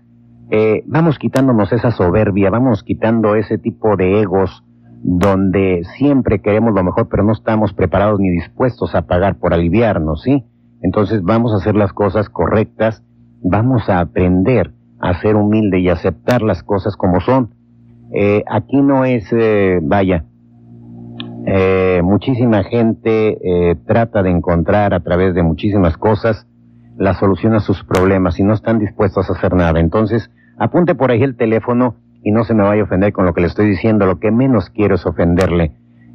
eh, 0.52 0.84
vamos 0.86 1.18
quitándonos 1.18 1.72
esa 1.72 1.92
soberbia, 1.92 2.50
vamos 2.50 2.84
quitando 2.84 3.36
ese 3.36 3.58
tipo 3.58 3.96
de 3.96 4.20
egos, 4.20 4.66
donde 5.02 5.84
siempre 5.98 6.42
queremos 6.42 6.74
lo 6.74 6.84
mejor, 6.84 7.08
pero 7.10 7.24
no 7.24 7.32
estamos 7.32 7.74
preparados 7.74 8.20
ni 8.20 8.30
dispuestos 8.30 8.94
a 8.94 9.04
pagar 9.04 9.40
por 9.40 9.54
aliviarnos, 9.54 10.24
¿sí? 10.24 10.44
Entonces 10.82 11.24
vamos 11.24 11.54
a 11.54 11.58
hacer 11.58 11.76
las 11.76 11.94
cosas 11.94 12.28
correctas, 12.28 13.02
vamos 13.42 13.90
a 13.90 14.02
aprender 14.02 14.74
a 15.00 15.20
ser 15.22 15.38
humilde 15.38 15.80
y 15.80 15.88
aceptar 15.88 16.42
las 16.42 16.64
cosas 16.64 16.98
como 16.98 17.22
son. 17.22 17.56
Eh, 18.14 18.44
aquí 18.46 18.82
no 18.82 19.06
es, 19.06 19.32
eh, 19.32 19.80
vaya, 19.82 20.26
eh, 21.46 22.02
muchísima 22.04 22.64
gente 22.64 23.78
trata 23.86 24.22
de 24.22 24.32
encontrar 24.32 24.94
a 24.94 25.00
través 25.00 25.34
de 25.34 25.44
muchísimas 25.44 25.98
cosas 25.98 26.46
la 26.98 27.14
solución 27.16 27.56
a 27.56 27.62
sus 27.62 27.84
problemas 27.86 28.38
y 28.38 28.44
no 28.44 28.54
están 28.54 28.80
dispuestos 28.80 29.30
a 29.30 29.34
hacer 29.34 29.56
nada. 29.56 29.80
Entonces, 29.80 30.30
apunte 30.62 30.94
por 30.94 31.10
ahí 31.10 31.24
el 31.24 31.36
teléfono 31.36 31.96
y 32.24 32.32
no 32.32 32.44
se 32.44 32.54
me 32.54 32.62
vaya 32.62 32.84
a 32.84 32.86
ofender 32.86 33.12
con 33.14 33.26
lo 33.26 33.34
que 33.34 33.42
le 33.42 33.48
estoy 33.48 33.68
diciendo, 33.68 34.06
lo 34.06 34.20
que 34.20 34.32
menos 34.32 34.70
quiero 34.70 34.94
es 34.94 35.06
ofenderle. 35.08 35.72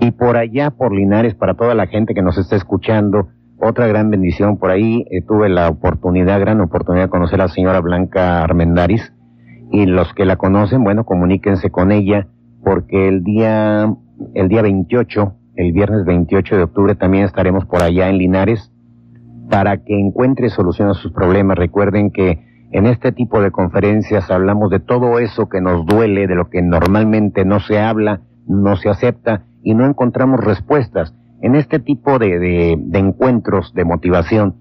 Y 0.00 0.10
por 0.12 0.36
allá, 0.36 0.70
por 0.70 0.94
Linares, 0.94 1.34
para 1.34 1.54
toda 1.54 1.74
la 1.74 1.86
gente 1.86 2.14
que 2.14 2.22
nos 2.22 2.38
está 2.38 2.56
escuchando, 2.56 3.28
otra 3.60 3.86
gran 3.86 4.08
bendición 4.10 4.58
por 4.58 4.70
ahí, 4.70 5.04
eh, 5.10 5.22
tuve 5.22 5.48
la 5.48 5.68
oportunidad, 5.68 6.40
gran 6.40 6.60
oportunidad 6.60 7.04
de 7.04 7.10
conocer 7.10 7.40
a 7.40 7.44
la 7.44 7.52
señora 7.52 7.80
Blanca 7.80 8.42
Armendaris, 8.42 9.12
y 9.72 9.86
los 9.86 10.12
que 10.12 10.26
la 10.26 10.36
conocen, 10.36 10.84
bueno, 10.84 11.04
comuníquense 11.04 11.70
con 11.70 11.90
ella 11.90 12.28
porque 12.62 13.08
el 13.08 13.24
día, 13.24 13.92
el 14.34 14.48
día 14.48 14.62
28, 14.62 15.34
el 15.56 15.72
viernes 15.72 16.04
28 16.04 16.56
de 16.56 16.62
octubre 16.62 16.94
también 16.94 17.24
estaremos 17.24 17.64
por 17.64 17.82
allá 17.82 18.08
en 18.08 18.18
Linares 18.18 18.70
para 19.50 19.78
que 19.78 19.98
encuentre 19.98 20.50
solución 20.50 20.90
a 20.90 20.94
sus 20.94 21.12
problemas. 21.12 21.58
Recuerden 21.58 22.10
que 22.10 22.68
en 22.70 22.86
este 22.86 23.12
tipo 23.12 23.40
de 23.40 23.50
conferencias 23.50 24.30
hablamos 24.30 24.70
de 24.70 24.80
todo 24.80 25.18
eso 25.18 25.48
que 25.48 25.60
nos 25.60 25.84
duele, 25.86 26.26
de 26.26 26.34
lo 26.34 26.48
que 26.48 26.62
normalmente 26.62 27.44
no 27.44 27.58
se 27.60 27.80
habla, 27.80 28.20
no 28.46 28.76
se 28.76 28.88
acepta 28.88 29.44
y 29.62 29.74
no 29.74 29.86
encontramos 29.86 30.40
respuestas. 30.40 31.14
En 31.40 31.54
este 31.54 31.80
tipo 31.80 32.18
de, 32.18 32.38
de, 32.38 32.98
encuentros 32.98 33.74
de 33.74 33.84
motivación 33.84 34.56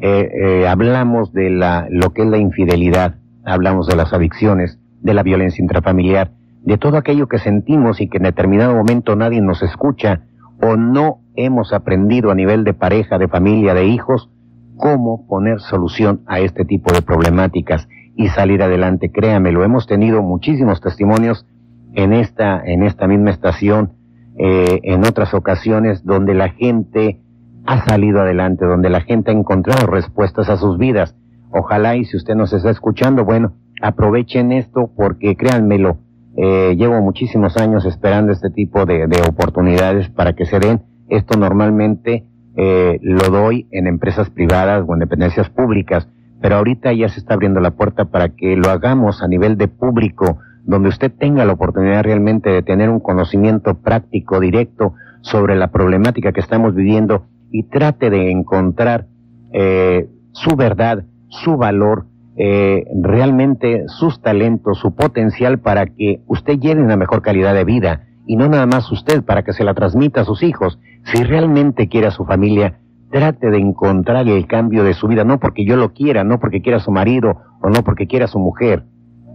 eh, 0.00 0.30
eh, 0.34 0.68
hablamos 0.68 1.32
de 1.32 1.50
la, 1.50 1.86
lo 1.90 2.12
que 2.12 2.22
es 2.22 2.28
la 2.28 2.38
infidelidad, 2.38 3.16
hablamos 3.44 3.86
de 3.86 3.96
las 3.96 4.12
adicciones, 4.12 4.78
de 5.00 5.14
la 5.14 5.22
violencia 5.22 5.62
intrafamiliar, 5.62 6.32
de 6.62 6.78
todo 6.78 6.96
aquello 6.96 7.26
que 7.26 7.38
sentimos 7.38 8.00
y 8.00 8.08
que 8.08 8.18
en 8.18 8.24
determinado 8.24 8.74
momento 8.74 9.16
nadie 9.16 9.40
nos 9.40 9.62
escucha 9.62 10.22
o 10.60 10.76
no 10.76 11.18
hemos 11.34 11.72
aprendido 11.72 12.30
a 12.30 12.34
nivel 12.34 12.64
de 12.64 12.74
pareja, 12.74 13.18
de 13.18 13.28
familia, 13.28 13.74
de 13.74 13.86
hijos, 13.86 14.30
cómo 14.76 15.26
poner 15.26 15.60
solución 15.60 16.22
a 16.26 16.40
este 16.40 16.64
tipo 16.64 16.92
de 16.92 17.02
problemáticas 17.02 17.88
y 18.16 18.28
salir 18.28 18.62
adelante. 18.62 19.10
Créamelo, 19.10 19.64
hemos 19.64 19.86
tenido 19.86 20.22
muchísimos 20.22 20.80
testimonios 20.80 21.46
en 21.94 22.12
esta, 22.12 22.62
en 22.64 22.82
esta 22.82 23.06
misma 23.06 23.30
estación, 23.30 23.92
eh, 24.38 24.80
en 24.84 25.04
otras 25.04 25.34
ocasiones 25.34 26.04
donde 26.04 26.34
la 26.34 26.50
gente 26.50 27.20
ha 27.66 27.84
salido 27.84 28.20
adelante, 28.20 28.64
donde 28.64 28.90
la 28.90 29.00
gente 29.00 29.30
ha 29.30 29.34
encontrado 29.34 29.86
respuestas 29.86 30.48
a 30.48 30.56
sus 30.56 30.78
vidas. 30.78 31.14
Ojalá 31.52 31.96
y 31.96 32.04
si 32.04 32.16
usted 32.16 32.34
nos 32.34 32.52
está 32.52 32.70
escuchando, 32.70 33.24
bueno, 33.24 33.52
aprovechen 33.82 34.52
esto 34.52 34.90
porque 34.96 35.36
créanmelo, 35.36 35.98
eh, 36.36 36.74
llevo 36.78 37.00
muchísimos 37.02 37.58
años 37.58 37.84
esperando 37.84 38.32
este 38.32 38.48
tipo 38.48 38.86
de, 38.86 39.04
oportunidades 39.28 40.08
para 40.08 40.32
que 40.32 40.46
se 40.46 40.58
den. 40.58 40.80
Esto 41.08 41.38
normalmente 41.38 42.24
eh, 42.56 42.98
lo 43.02 43.28
doy 43.28 43.68
en 43.70 43.86
empresas 43.86 44.30
privadas 44.30 44.84
o 44.86 44.94
en 44.94 45.00
dependencias 45.00 45.50
públicas, 45.50 46.08
pero 46.40 46.56
ahorita 46.56 46.92
ya 46.94 47.08
se 47.08 47.20
está 47.20 47.34
abriendo 47.34 47.60
la 47.60 47.72
puerta 47.72 48.06
para 48.06 48.30
que 48.30 48.56
lo 48.56 48.70
hagamos 48.70 49.22
a 49.22 49.28
nivel 49.28 49.58
de 49.58 49.68
público, 49.68 50.38
donde 50.64 50.88
usted 50.88 51.12
tenga 51.12 51.44
la 51.44 51.52
oportunidad 51.52 52.02
realmente 52.02 52.48
de 52.48 52.62
tener 52.62 52.88
un 52.88 53.00
conocimiento 53.00 53.74
práctico, 53.74 54.40
directo 54.40 54.94
sobre 55.20 55.54
la 55.54 55.70
problemática 55.70 56.32
que 56.32 56.40
estamos 56.40 56.74
viviendo 56.74 57.26
y 57.50 57.64
trate 57.64 58.08
de 58.08 58.30
encontrar 58.30 59.06
eh, 59.52 60.08
su 60.32 60.56
verdad, 60.56 61.04
su 61.32 61.56
valor, 61.56 62.06
eh, 62.36 62.84
realmente 63.00 63.84
sus 63.88 64.20
talentos, 64.20 64.78
su 64.78 64.94
potencial 64.94 65.60
para 65.60 65.86
que 65.86 66.20
usted 66.26 66.58
lleve 66.58 66.82
una 66.82 66.96
mejor 66.96 67.22
calidad 67.22 67.54
de 67.54 67.64
vida 67.64 68.04
y 68.26 68.36
no 68.36 68.48
nada 68.48 68.66
más 68.66 68.90
usted 68.92 69.24
para 69.24 69.42
que 69.42 69.52
se 69.52 69.64
la 69.64 69.74
transmita 69.74 70.20
a 70.20 70.24
sus 70.24 70.42
hijos. 70.42 70.78
Si 71.04 71.22
realmente 71.24 71.88
quiere 71.88 72.06
a 72.06 72.10
su 72.10 72.24
familia, 72.24 72.78
trate 73.10 73.50
de 73.50 73.58
encontrar 73.58 74.28
el 74.28 74.46
cambio 74.46 74.84
de 74.84 74.94
su 74.94 75.08
vida, 75.08 75.24
no 75.24 75.40
porque 75.40 75.64
yo 75.64 75.76
lo 75.76 75.92
quiera, 75.92 76.22
no 76.22 76.38
porque 76.38 76.60
quiera 76.60 76.78
a 76.78 76.80
su 76.80 76.90
marido 76.90 77.40
o 77.62 77.70
no 77.70 77.82
porque 77.82 78.06
quiera 78.06 78.26
a 78.26 78.28
su 78.28 78.38
mujer, 78.38 78.84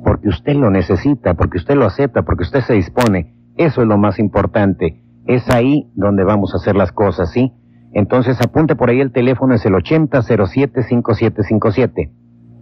porque 0.03 0.29
usted 0.29 0.55
lo 0.55 0.69
necesita, 0.69 1.33
porque 1.33 1.57
usted 1.57 1.75
lo 1.75 1.85
acepta, 1.85 2.21
porque 2.21 2.43
usted 2.43 2.61
se 2.61 2.73
dispone. 2.73 3.33
Eso 3.57 3.81
es 3.81 3.87
lo 3.87 3.97
más 3.97 4.19
importante. 4.19 5.01
Es 5.25 5.49
ahí 5.49 5.89
donde 5.95 6.23
vamos 6.23 6.53
a 6.53 6.57
hacer 6.57 6.75
las 6.75 6.91
cosas, 6.91 7.31
¿sí? 7.31 7.53
Entonces 7.97 8.39
apunte 8.39 8.75
por 8.75 8.91
ahí 8.91 9.01
el 9.01 9.11
teléfono, 9.11 9.55
es 9.55 9.65
el 9.65 9.73
8007-5757. 9.73 12.11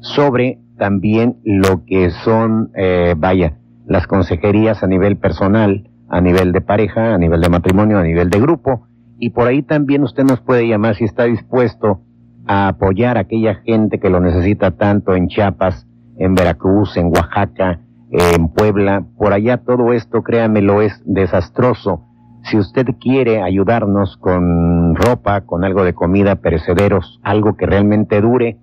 sobre 0.01 0.59
también 0.77 1.37
lo 1.45 1.85
que 1.85 2.11
son, 2.11 2.73
eh, 2.75 3.15
vaya, 3.17 3.59
las 3.87 4.09
consejerías 4.09 4.83
a 4.83 4.89
nivel 4.89 5.19
personal, 5.19 5.89
a 6.09 6.21
nivel 6.21 6.51
de 6.51 6.63
pareja, 6.63 7.15
a 7.15 7.19
nivel 7.19 7.41
de 7.41 7.49
matrimonio, 7.49 7.99
a 7.99 8.03
nivel 8.03 8.29
de 8.29 8.41
grupo. 8.41 8.89
Y 9.21 9.31
por 9.31 9.47
ahí 9.47 9.63
también 9.63 10.03
usted 10.03 10.25
nos 10.25 10.41
puede 10.41 10.67
llamar 10.67 10.97
si 10.97 11.05
está 11.05 11.27
dispuesto 11.27 12.01
a 12.49 12.67
apoyar 12.67 13.19
a 13.19 13.21
aquella 13.21 13.55
gente 13.55 14.01
que 14.01 14.11
lo 14.11 14.19
necesita 14.19 14.73
tanto 14.73 15.15
en 15.15 15.29
Chiapas, 15.29 15.87
en 16.19 16.35
Veracruz, 16.35 16.97
en 16.97 17.07
Oaxaca, 17.07 17.81
en 18.11 18.49
Puebla. 18.49 19.05
Por 19.17 19.33
allá 19.33 19.59
todo 19.59 19.93
esto, 19.93 20.23
créanmelo, 20.23 20.83
es 20.83 21.03
desastroso. 21.05 22.05
Si 22.45 22.57
usted 22.57 22.87
quiere 23.01 23.43
ayudarnos 23.43 24.17
con 24.17 24.95
ropa, 24.95 25.43
con 25.43 25.65
algo 25.65 25.85
de 25.85 25.95
comida, 25.95 26.37
perecederos, 26.37 27.21
algo 27.23 27.57
que 27.57 27.67
realmente 27.67 28.21
dure, 28.21 28.59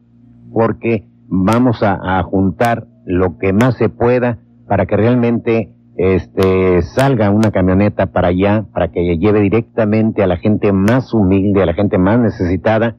porque 0.52 1.08
vamos 1.28 1.84
a, 1.84 2.24
juntar 2.24 2.88
lo 3.06 3.38
que 3.38 3.54
más 3.54 3.76
se 3.76 3.90
pueda 3.90 4.40
para 4.68 4.86
que 4.86 4.98
realmente 4.98 5.72
este, 5.98 6.82
salga 6.82 7.30
una 7.30 7.52
camioneta 7.52 8.08
para 8.08 8.30
allá, 8.30 8.66
para 8.74 8.90
que 8.92 9.18
lleve 9.18 9.42
directamente 9.42 10.24
a 10.24 10.28
la 10.28 10.38
gente 10.38 10.72
más 10.72 11.14
humilde, 11.14 11.62
a 11.62 11.66
la 11.66 11.74
gente 11.74 11.98
más 11.98 12.20
necesitada, 12.20 12.96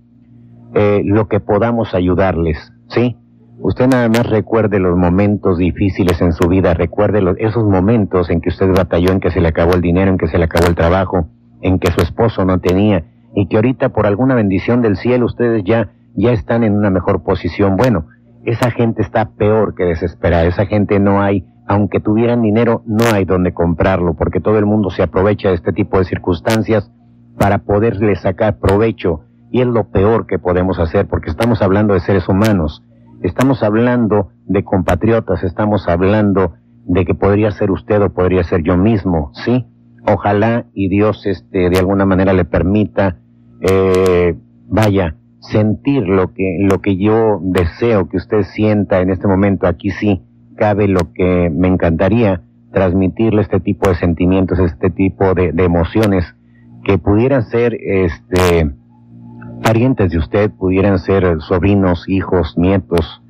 eh, 0.74 1.02
lo 1.04 1.28
que 1.28 1.40
podamos 1.40 1.94
ayudarles, 1.94 2.72
¿sí? 2.88 3.16
Usted 3.58 3.88
nada 3.88 4.08
más 4.08 4.26
recuerde 4.28 4.78
los 4.78 4.96
momentos 4.96 5.56
difíciles 5.56 6.20
en 6.20 6.32
su 6.32 6.46
vida, 6.46 6.74
recuerde 6.74 7.22
esos 7.38 7.64
momentos 7.64 8.28
en 8.28 8.40
que 8.40 8.50
usted 8.50 8.68
batalló, 8.68 9.12
en 9.12 9.20
que 9.20 9.30
se 9.30 9.40
le 9.40 9.48
acabó 9.48 9.74
el 9.74 9.80
dinero, 9.80 10.10
en 10.10 10.18
que 10.18 10.28
se 10.28 10.38
le 10.38 10.44
acabó 10.44 10.66
el 10.68 10.74
trabajo, 10.74 11.28
en 11.62 11.78
que 11.78 11.90
su 11.90 12.00
esposo 12.00 12.44
no 12.44 12.60
tenía 12.60 13.04
y 13.34 13.48
que 13.48 13.56
ahorita 13.56 13.88
por 13.90 14.06
alguna 14.06 14.34
bendición 14.34 14.82
del 14.82 14.96
cielo 14.96 15.26
ustedes 15.26 15.64
ya, 15.64 15.90
ya 16.14 16.32
están 16.32 16.64
en 16.64 16.74
una 16.74 16.90
mejor 16.90 17.22
posición. 17.22 17.76
Bueno, 17.76 18.06
esa 18.44 18.70
gente 18.70 19.02
está 19.02 19.30
peor 19.30 19.74
que 19.74 19.84
desesperada, 19.84 20.44
esa 20.44 20.66
gente 20.66 21.00
no 21.00 21.22
hay, 21.22 21.46
aunque 21.66 21.98
tuvieran 21.98 22.42
dinero, 22.42 22.82
no 22.86 23.06
hay 23.12 23.24
donde 23.24 23.54
comprarlo, 23.54 24.14
porque 24.14 24.40
todo 24.40 24.58
el 24.58 24.66
mundo 24.66 24.90
se 24.90 25.02
aprovecha 25.02 25.48
de 25.48 25.54
este 25.54 25.72
tipo 25.72 25.98
de 25.98 26.04
circunstancias 26.04 26.90
para 27.38 27.58
poderle 27.58 28.16
sacar 28.16 28.58
provecho 28.58 29.22
y 29.50 29.62
es 29.62 29.66
lo 29.66 29.84
peor 29.90 30.26
que 30.26 30.38
podemos 30.38 30.78
hacer 30.78 31.06
porque 31.06 31.30
estamos 31.30 31.62
hablando 31.62 31.94
de 31.94 32.00
seres 32.00 32.28
humanos 32.28 32.82
Estamos 33.22 33.62
hablando 33.62 34.30
de 34.44 34.62
compatriotas, 34.62 35.42
estamos 35.42 35.88
hablando 35.88 36.54
de 36.84 37.04
que 37.04 37.14
podría 37.14 37.50
ser 37.50 37.70
usted 37.70 38.00
o 38.02 38.12
podría 38.12 38.44
ser 38.44 38.62
yo 38.62 38.76
mismo, 38.76 39.32
¿sí? 39.44 39.66
Ojalá 40.06 40.66
y 40.74 40.88
Dios 40.88 41.26
este, 41.26 41.70
de 41.70 41.78
alguna 41.78 42.04
manera 42.04 42.32
le 42.32 42.44
permita, 42.44 43.18
eh, 43.60 44.36
vaya, 44.68 45.16
sentir 45.40 46.06
lo 46.06 46.32
que, 46.34 46.58
lo 46.60 46.80
que 46.80 46.96
yo 46.96 47.40
deseo 47.42 48.08
que 48.08 48.18
usted 48.18 48.42
sienta 48.42 49.00
en 49.00 49.10
este 49.10 49.26
momento. 49.26 49.66
Aquí 49.66 49.90
sí 49.90 50.22
cabe 50.56 50.86
lo 50.86 51.12
que 51.12 51.50
me 51.50 51.68
encantaría 51.68 52.42
transmitirle 52.72 53.42
este 53.42 53.60
tipo 53.60 53.88
de 53.88 53.94
sentimientos, 53.94 54.58
este 54.58 54.90
tipo 54.90 55.34
de, 55.34 55.52
de 55.52 55.64
emociones 55.64 56.36
que 56.84 56.98
pudieran 56.98 57.42
ser, 57.44 57.74
este, 57.74 58.70
parientes 59.62 60.10
de 60.10 60.18
usted, 60.18 60.50
pudieran 60.50 60.98
ser 60.98 61.40
sobrinos, 61.40 62.08
hijos, 62.08 62.54
nietos, 62.56 63.22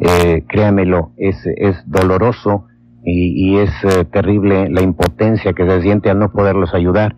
eh, 0.00 0.44
créamelo, 0.48 1.12
es, 1.16 1.36
es 1.44 1.76
doloroso 1.86 2.66
y, 3.04 3.58
es 3.58 3.70
eh, 3.84 4.04
terrible 4.04 4.68
la 4.68 4.82
impotencia 4.82 5.52
que 5.52 5.66
se 5.66 5.82
siente 5.82 6.10
al 6.10 6.18
no 6.18 6.30
poderlos 6.30 6.74
ayudar. 6.74 7.16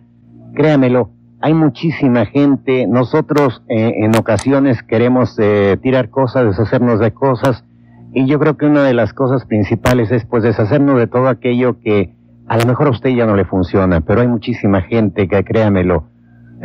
Créamelo, 0.53 1.09
hay 1.41 1.53
muchísima 1.53 2.25
gente, 2.25 2.87
nosotros 2.87 3.63
eh, 3.67 3.93
en 3.97 4.15
ocasiones 4.15 4.81
queremos 4.83 5.37
eh, 5.39 5.77
tirar 5.81 6.09
cosas, 6.09 6.45
deshacernos 6.45 6.99
de 6.99 7.11
cosas, 7.11 7.65
y 8.13 8.27
yo 8.27 8.39
creo 8.39 8.55
que 8.55 8.65
una 8.65 8.83
de 8.83 8.93
las 8.93 9.13
cosas 9.13 9.45
principales 9.45 10.11
es 10.11 10.25
pues 10.25 10.43
deshacernos 10.43 10.97
de 10.97 11.07
todo 11.07 11.27
aquello 11.27 11.79
que 11.81 12.13
a 12.47 12.57
lo 12.57 12.65
mejor 12.65 12.87
a 12.87 12.91
usted 12.91 13.09
ya 13.09 13.25
no 13.25 13.35
le 13.35 13.45
funciona, 13.45 14.01
pero 14.01 14.21
hay 14.21 14.27
muchísima 14.27 14.81
gente 14.81 15.27
que 15.27 15.43
créamelo, 15.43 16.05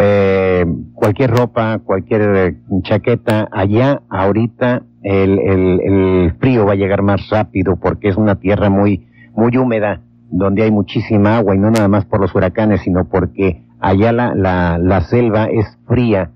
eh, 0.01 0.65
cualquier 0.95 1.31
ropa, 1.33 1.81
cualquier 1.81 2.23
eh, 2.37 2.57
chaqueta, 2.83 3.49
allá 3.51 4.03
ahorita 4.09 4.83
el, 5.03 5.39
el, 5.41 6.35
frío 6.39 6.67
va 6.67 6.73
a 6.73 6.77
llegar 6.77 7.03
más 7.03 7.29
rápido 7.31 7.77
porque 7.81 8.09
es 8.09 8.17
una 8.17 8.37
tierra 8.37 8.71
muy, 8.71 9.09
muy 9.35 9.57
húmeda, 9.57 10.03
donde 10.31 10.63
hay 10.63 10.71
muchísima 10.71 11.39
agua 11.39 11.57
y 11.57 11.59
no 11.59 11.73
nada 11.73 11.89
más 11.89 12.05
por 12.05 12.21
los 12.21 12.33
huracanes, 12.33 12.83
sino 12.83 13.09
porque 13.09 13.65
allá 13.81 14.13
la, 14.13 14.35
la, 14.37 14.79
la 14.79 15.01
selva 15.01 15.47
es 15.47 15.67
fría. 15.89 16.31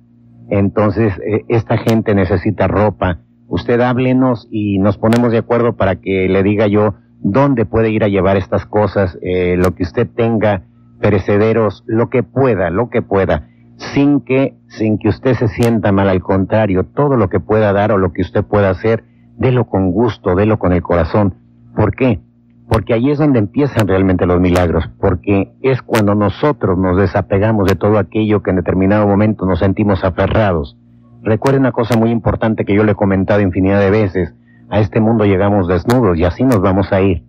Entonces, 0.48 1.12
eh, 1.24 1.44
esta 1.48 1.78
gente 1.78 2.16
necesita 2.16 2.66
ropa. 2.66 3.20
Usted 3.46 3.80
háblenos 3.80 4.48
y 4.50 4.80
nos 4.80 4.98
ponemos 4.98 5.30
de 5.30 5.38
acuerdo 5.38 5.76
para 5.76 5.96
que 6.00 6.28
le 6.28 6.42
diga 6.42 6.66
yo 6.66 6.94
dónde 7.20 7.64
puede 7.64 7.90
ir 7.90 8.02
a 8.02 8.08
llevar 8.08 8.36
estas 8.36 8.66
cosas, 8.66 9.16
eh, 9.22 9.54
lo 9.56 9.76
que 9.76 9.84
usted 9.84 10.08
tenga, 10.08 10.64
perecederos, 11.00 11.84
lo 11.86 12.10
que 12.10 12.24
pueda, 12.24 12.70
lo 12.70 12.90
que 12.90 13.02
pueda 13.02 13.51
sin 13.76 14.20
que, 14.20 14.56
sin 14.68 14.98
que 14.98 15.08
usted 15.08 15.34
se 15.34 15.48
sienta 15.48 15.92
mal, 15.92 16.08
al 16.08 16.22
contrario, 16.22 16.84
todo 16.84 17.16
lo 17.16 17.28
que 17.28 17.40
pueda 17.40 17.72
dar 17.72 17.92
o 17.92 17.98
lo 17.98 18.12
que 18.12 18.22
usted 18.22 18.44
pueda 18.44 18.70
hacer, 18.70 19.04
délo 19.36 19.66
con 19.66 19.90
gusto, 19.92 20.34
délo 20.34 20.58
con 20.58 20.72
el 20.72 20.82
corazón. 20.82 21.34
¿Por 21.74 21.94
qué? 21.94 22.20
Porque 22.68 22.94
ahí 22.94 23.10
es 23.10 23.18
donde 23.18 23.38
empiezan 23.38 23.86
realmente 23.88 24.26
los 24.26 24.40
milagros, 24.40 24.88
porque 25.00 25.52
es 25.62 25.82
cuando 25.82 26.14
nosotros 26.14 26.78
nos 26.78 26.96
desapegamos 26.96 27.68
de 27.68 27.76
todo 27.76 27.98
aquello 27.98 28.42
que 28.42 28.50
en 28.50 28.56
determinado 28.56 29.06
momento 29.06 29.44
nos 29.46 29.58
sentimos 29.58 30.04
aferrados. 30.04 30.76
Recuerde 31.22 31.58
una 31.58 31.72
cosa 31.72 31.98
muy 31.98 32.10
importante 32.10 32.64
que 32.64 32.74
yo 32.74 32.84
le 32.84 32.92
he 32.92 32.96
comentado 32.96 33.40
infinidad 33.40 33.80
de 33.80 33.90
veces, 33.90 34.34
a 34.70 34.80
este 34.80 35.00
mundo 35.00 35.26
llegamos 35.26 35.68
desnudos 35.68 36.16
y 36.16 36.24
así 36.24 36.44
nos 36.44 36.60
vamos 36.60 36.92
a 36.92 37.02
ir. 37.02 37.24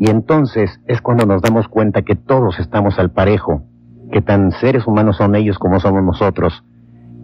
Y 0.00 0.10
entonces 0.10 0.80
es 0.86 1.00
cuando 1.00 1.24
nos 1.24 1.40
damos 1.40 1.68
cuenta 1.68 2.02
que 2.02 2.16
todos 2.16 2.58
estamos 2.58 2.98
al 2.98 3.10
parejo, 3.10 3.62
que 4.10 4.22
tan 4.22 4.52
seres 4.52 4.86
humanos 4.86 5.16
son 5.16 5.34
ellos 5.34 5.58
como 5.58 5.80
somos 5.80 6.02
nosotros. 6.02 6.64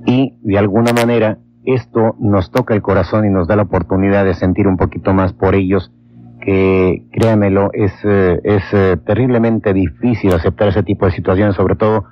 Y 0.06 0.34
de 0.42 0.58
alguna 0.58 0.92
manera 0.92 1.38
esto 1.64 2.14
nos 2.20 2.50
toca 2.50 2.74
el 2.74 2.82
corazón 2.82 3.26
y 3.26 3.30
nos 3.30 3.48
da 3.48 3.56
la 3.56 3.62
oportunidad 3.62 4.24
de 4.24 4.34
sentir 4.34 4.68
un 4.68 4.76
poquito 4.76 5.12
más 5.12 5.32
por 5.32 5.54
ellos, 5.54 5.92
que 6.40 7.04
créanmelo, 7.12 7.70
es, 7.72 7.92
eh, 8.04 8.40
es 8.44 8.62
eh, 8.72 8.96
terriblemente 9.04 9.72
difícil 9.74 10.32
aceptar 10.32 10.68
ese 10.68 10.84
tipo 10.84 11.06
de 11.06 11.12
situaciones, 11.12 11.56
sobre 11.56 11.74
todo 11.74 12.04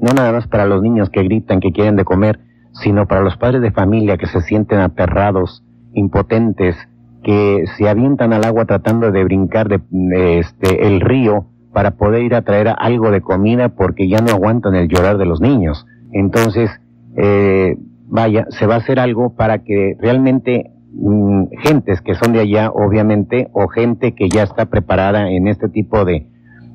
no 0.00 0.12
nada 0.14 0.32
más 0.32 0.46
para 0.46 0.64
los 0.64 0.80
niños 0.80 1.10
que 1.10 1.22
gritan, 1.24 1.60
que 1.60 1.72
quieren 1.72 1.96
de 1.96 2.04
comer, 2.04 2.38
sino 2.72 3.06
para 3.06 3.20
los 3.20 3.36
padres 3.36 3.62
de 3.62 3.72
familia 3.72 4.16
que 4.16 4.26
se 4.26 4.40
sienten 4.42 4.78
aterrados, 4.78 5.64
impotentes, 5.92 6.76
que 7.22 7.64
se 7.76 7.88
avientan 7.88 8.32
al 8.32 8.44
agua 8.44 8.64
tratando 8.64 9.10
de 9.10 9.24
brincar 9.24 9.68
de, 9.68 10.38
este, 10.38 10.86
el 10.86 11.00
río 11.00 11.46
para 11.72 11.92
poder 11.92 12.22
ir 12.22 12.34
a 12.34 12.42
traer 12.42 12.74
algo 12.78 13.10
de 13.10 13.20
comida 13.20 13.68
porque 13.70 14.08
ya 14.08 14.18
no 14.18 14.32
aguantan 14.32 14.74
el 14.74 14.88
llorar 14.88 15.18
de 15.18 15.26
los 15.26 15.40
niños. 15.40 15.86
Entonces, 16.12 16.70
eh, 17.16 17.76
vaya, 18.08 18.46
se 18.50 18.66
va 18.66 18.74
a 18.74 18.78
hacer 18.78 18.98
algo 18.98 19.34
para 19.34 19.58
que 19.58 19.96
realmente 20.00 20.72
mm, 20.92 21.44
gentes 21.62 22.00
que 22.00 22.14
son 22.14 22.32
de 22.32 22.40
allá, 22.40 22.70
obviamente, 22.70 23.48
o 23.52 23.68
gente 23.68 24.14
que 24.14 24.28
ya 24.28 24.42
está 24.42 24.66
preparada 24.66 25.30
en 25.30 25.46
este 25.46 25.68
tipo 25.68 26.04
de, 26.04 26.26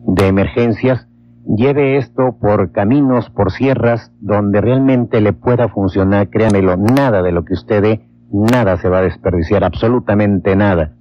de 0.07 0.27
emergencias, 0.27 1.07
lleve 1.45 1.97
esto 1.97 2.37
por 2.39 2.71
caminos, 2.71 3.29
por 3.29 3.51
sierras, 3.51 4.11
donde 4.19 4.61
realmente 4.61 5.21
le 5.21 5.33
pueda 5.33 5.67
funcionar, 5.67 6.29
créanmelo, 6.29 6.77
nada 6.77 7.21
de 7.21 7.31
lo 7.31 7.45
que 7.45 7.53
usted 7.53 7.81
dé, 7.81 8.01
nada 8.31 8.77
se 8.77 8.89
va 8.89 8.99
a 8.99 9.03
desperdiciar, 9.03 9.63
absolutamente 9.63 10.55
nada. 10.55 10.93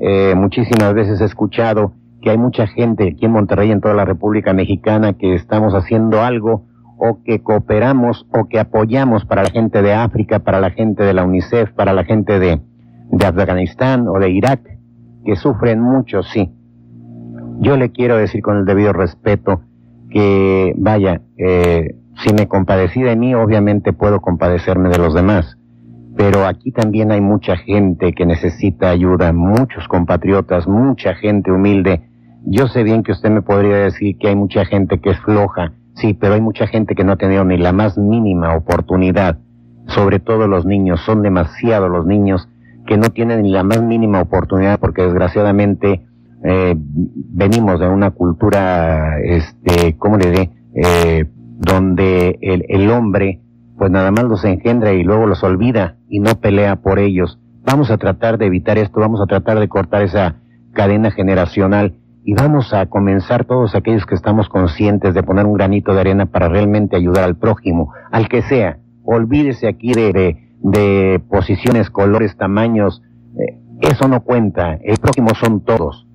Eh, 0.00 0.34
muchísimas 0.36 0.94
veces 0.94 1.20
he 1.20 1.24
escuchado 1.24 1.92
que 2.20 2.30
hay 2.30 2.38
mucha 2.38 2.66
gente 2.66 3.08
aquí 3.08 3.26
en 3.26 3.32
Monterrey, 3.32 3.70
en 3.70 3.80
toda 3.80 3.94
la 3.94 4.04
República 4.04 4.52
Mexicana, 4.52 5.14
que 5.14 5.34
estamos 5.34 5.74
haciendo 5.74 6.22
algo 6.22 6.66
o 6.98 7.22
que 7.24 7.42
cooperamos 7.42 8.26
o 8.32 8.46
que 8.48 8.60
apoyamos 8.60 9.24
para 9.24 9.42
la 9.42 9.50
gente 9.50 9.80
de 9.80 9.94
África, 9.94 10.40
para 10.40 10.60
la 10.60 10.70
gente 10.70 11.02
de 11.02 11.14
la 11.14 11.24
UNICEF, 11.24 11.72
para 11.72 11.94
la 11.94 12.04
gente 12.04 12.38
de, 12.38 12.60
de 13.10 13.26
Afganistán 13.26 14.06
o 14.06 14.18
de 14.18 14.30
Irak, 14.30 14.60
que 15.24 15.36
sufren 15.36 15.80
mucho, 15.80 16.22
sí. 16.22 16.52
Yo 17.60 17.76
le 17.76 17.90
quiero 17.90 18.16
decir 18.16 18.42
con 18.42 18.58
el 18.58 18.64
debido 18.64 18.92
respeto 18.92 19.62
que, 20.10 20.74
vaya, 20.76 21.22
eh, 21.38 21.96
si 22.22 22.34
me 22.34 22.48
compadecí 22.48 23.00
de 23.00 23.16
mí, 23.16 23.34
obviamente 23.34 23.92
puedo 23.92 24.20
compadecerme 24.20 24.90
de 24.90 24.98
los 24.98 25.14
demás. 25.14 25.56
Pero 26.16 26.46
aquí 26.46 26.72
también 26.72 27.12
hay 27.12 27.20
mucha 27.20 27.56
gente 27.56 28.12
que 28.12 28.26
necesita 28.26 28.90
ayuda, 28.90 29.32
muchos 29.32 29.88
compatriotas, 29.88 30.66
mucha 30.66 31.14
gente 31.14 31.50
humilde. 31.50 32.09
Yo 32.44 32.68
sé 32.68 32.82
bien 32.82 33.02
que 33.02 33.12
usted 33.12 33.30
me 33.30 33.42
podría 33.42 33.76
decir 33.76 34.16
que 34.18 34.28
hay 34.28 34.36
mucha 34.36 34.64
gente 34.64 34.98
que 34.98 35.10
es 35.10 35.20
floja, 35.20 35.72
sí, 35.94 36.14
pero 36.14 36.34
hay 36.34 36.40
mucha 36.40 36.66
gente 36.66 36.94
que 36.94 37.04
no 37.04 37.12
ha 37.12 37.16
tenido 37.16 37.44
ni 37.44 37.58
la 37.58 37.72
más 37.72 37.98
mínima 37.98 38.56
oportunidad. 38.56 39.38
Sobre 39.86 40.20
todo 40.20 40.46
los 40.46 40.64
niños, 40.64 41.00
son 41.00 41.22
demasiados 41.22 41.90
los 41.90 42.06
niños 42.06 42.48
que 42.86 42.96
no 42.96 43.10
tienen 43.10 43.42
ni 43.42 43.50
la 43.50 43.62
más 43.62 43.82
mínima 43.82 44.22
oportunidad 44.22 44.78
porque 44.80 45.02
desgraciadamente 45.02 46.06
eh, 46.42 46.74
venimos 46.76 47.78
de 47.78 47.88
una 47.88 48.12
cultura, 48.12 49.20
este, 49.22 49.96
¿cómo 49.98 50.16
le 50.16 50.30
diré? 50.30 50.50
Eh, 50.74 51.24
donde 51.58 52.38
el, 52.40 52.64
el, 52.68 52.90
hombre, 52.90 53.42
pues 53.76 53.90
nada 53.90 54.10
más 54.10 54.24
los 54.24 54.44
engendra 54.44 54.92
y 54.92 55.04
luego 55.04 55.26
los 55.26 55.44
olvida 55.44 55.98
y 56.08 56.20
no 56.20 56.40
pelea 56.40 56.76
por 56.76 56.98
ellos. 56.98 57.38
Vamos 57.64 57.90
a 57.90 57.98
tratar 57.98 58.38
de 58.38 58.46
evitar 58.46 58.78
esto, 58.78 59.00
vamos 59.00 59.20
a 59.20 59.26
tratar 59.26 59.60
de 59.60 59.68
cortar 59.68 60.02
esa 60.02 60.36
cadena 60.72 61.10
generacional 61.10 61.99
y 62.24 62.34
vamos 62.34 62.72
a 62.74 62.86
comenzar 62.86 63.44
todos 63.44 63.74
aquellos 63.74 64.06
que 64.06 64.14
estamos 64.14 64.48
conscientes 64.48 65.14
de 65.14 65.22
poner 65.22 65.46
un 65.46 65.54
granito 65.54 65.94
de 65.94 66.00
arena 66.00 66.26
para 66.26 66.48
realmente 66.48 66.96
ayudar 66.96 67.24
al 67.24 67.36
prójimo, 67.36 67.92
al 68.10 68.28
que 68.28 68.42
sea. 68.42 68.78
Olvídese 69.04 69.68
aquí 69.68 69.92
de, 69.92 70.12
de, 70.12 70.54
de 70.60 71.20
posiciones, 71.30 71.90
colores, 71.90 72.36
tamaños. 72.36 73.02
Eh, 73.38 73.58
eso 73.80 74.08
no 74.08 74.22
cuenta. 74.22 74.74
El 74.82 74.98
prójimo 74.98 75.30
son 75.34 75.64
todos 75.64 76.06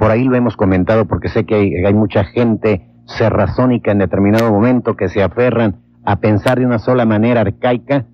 por 0.00 0.10
ahí 0.10 0.24
lo 0.24 0.34
hemos 0.34 0.56
comentado 0.56 1.04
porque 1.04 1.28
sé 1.28 1.44
que 1.44 1.84
hay, 1.86 1.94
mucha 1.94 2.24
gente 2.24 2.86
serrazónica 3.04 3.92
en 3.92 3.98
determinado 3.98 4.50
momento 4.50 4.96
que 4.96 5.10
se 5.10 5.22
aferran 5.22 5.76
a 6.04 6.16
pensar 6.16 6.58
de 6.58 6.64
una 6.64 6.78
sola 6.78 7.04
manera 7.04 7.42
arcaica 7.42 8.06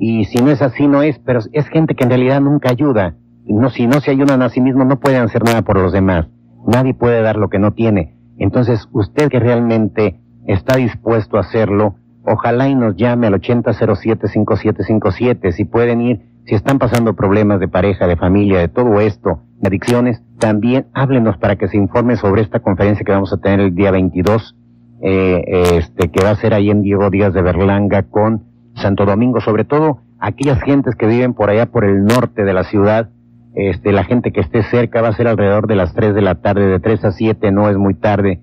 y 0.00 0.24
si 0.24 0.38
no 0.38 0.50
es 0.50 0.60
así 0.60 0.88
no 0.88 1.02
es, 1.02 1.20
pero 1.20 1.38
es 1.52 1.68
gente 1.68 1.94
que 1.94 2.02
en 2.02 2.10
realidad 2.10 2.40
nunca 2.40 2.70
ayuda. 2.70 3.14
No, 3.46 3.70
si 3.70 3.86
no 3.86 4.00
se 4.00 4.10
ayudan 4.10 4.42
a 4.42 4.48
sí 4.48 4.60
mismos 4.60 4.86
no 4.86 4.98
pueden 4.98 5.22
hacer 5.22 5.44
nada 5.44 5.62
por 5.62 5.78
los 5.78 5.92
demás. 5.92 6.26
Nadie 6.68 6.92
puede 6.92 7.22
dar 7.22 7.36
lo 7.36 7.48
que 7.48 7.58
no 7.58 7.72
tiene. 7.72 8.12
Entonces 8.36 8.86
usted 8.92 9.30
que 9.30 9.40
realmente 9.40 10.20
está 10.46 10.76
dispuesto 10.76 11.38
a 11.38 11.40
hacerlo, 11.40 11.94
ojalá 12.24 12.68
y 12.68 12.74
nos 12.74 12.94
llame 12.94 13.26
al 13.26 13.40
8007-5757. 13.40 15.52
Si 15.52 15.64
pueden 15.64 16.02
ir, 16.02 16.20
si 16.44 16.54
están 16.54 16.78
pasando 16.78 17.16
problemas 17.16 17.58
de 17.58 17.68
pareja, 17.68 18.06
de 18.06 18.16
familia, 18.16 18.58
de 18.58 18.68
todo 18.68 19.00
esto, 19.00 19.40
de 19.62 19.68
adicciones, 19.68 20.22
también 20.38 20.88
háblenos 20.92 21.38
para 21.38 21.56
que 21.56 21.68
se 21.68 21.78
informe 21.78 22.16
sobre 22.16 22.42
esta 22.42 22.60
conferencia 22.60 23.02
que 23.02 23.12
vamos 23.12 23.32
a 23.32 23.38
tener 23.38 23.60
el 23.60 23.74
día 23.74 23.90
22, 23.90 24.54
eh, 25.00 25.72
este, 25.74 26.10
que 26.10 26.22
va 26.22 26.32
a 26.32 26.36
ser 26.36 26.52
ahí 26.52 26.68
en 26.68 26.82
Diego 26.82 27.08
Díaz 27.08 27.32
de 27.32 27.40
Berlanga 27.40 28.02
con 28.02 28.42
Santo 28.74 29.06
Domingo, 29.06 29.40
sobre 29.40 29.64
todo 29.64 30.02
aquellas 30.18 30.60
gentes 30.60 30.96
que 30.96 31.06
viven 31.06 31.32
por 31.32 31.48
allá 31.48 31.64
por 31.64 31.86
el 31.86 32.04
norte 32.04 32.44
de 32.44 32.52
la 32.52 32.64
ciudad, 32.64 33.08
este, 33.58 33.90
la 33.90 34.04
gente 34.04 34.30
que 34.30 34.40
esté 34.40 34.62
cerca 34.62 35.02
va 35.02 35.08
a 35.08 35.16
ser 35.16 35.26
alrededor 35.26 35.66
de 35.66 35.74
las 35.74 35.92
3 35.92 36.14
de 36.14 36.22
la 36.22 36.36
tarde, 36.36 36.66
de 36.66 36.78
3 36.78 37.04
a 37.06 37.10
7, 37.10 37.50
no 37.50 37.68
es 37.68 37.76
muy 37.76 37.94
tarde. 37.94 38.40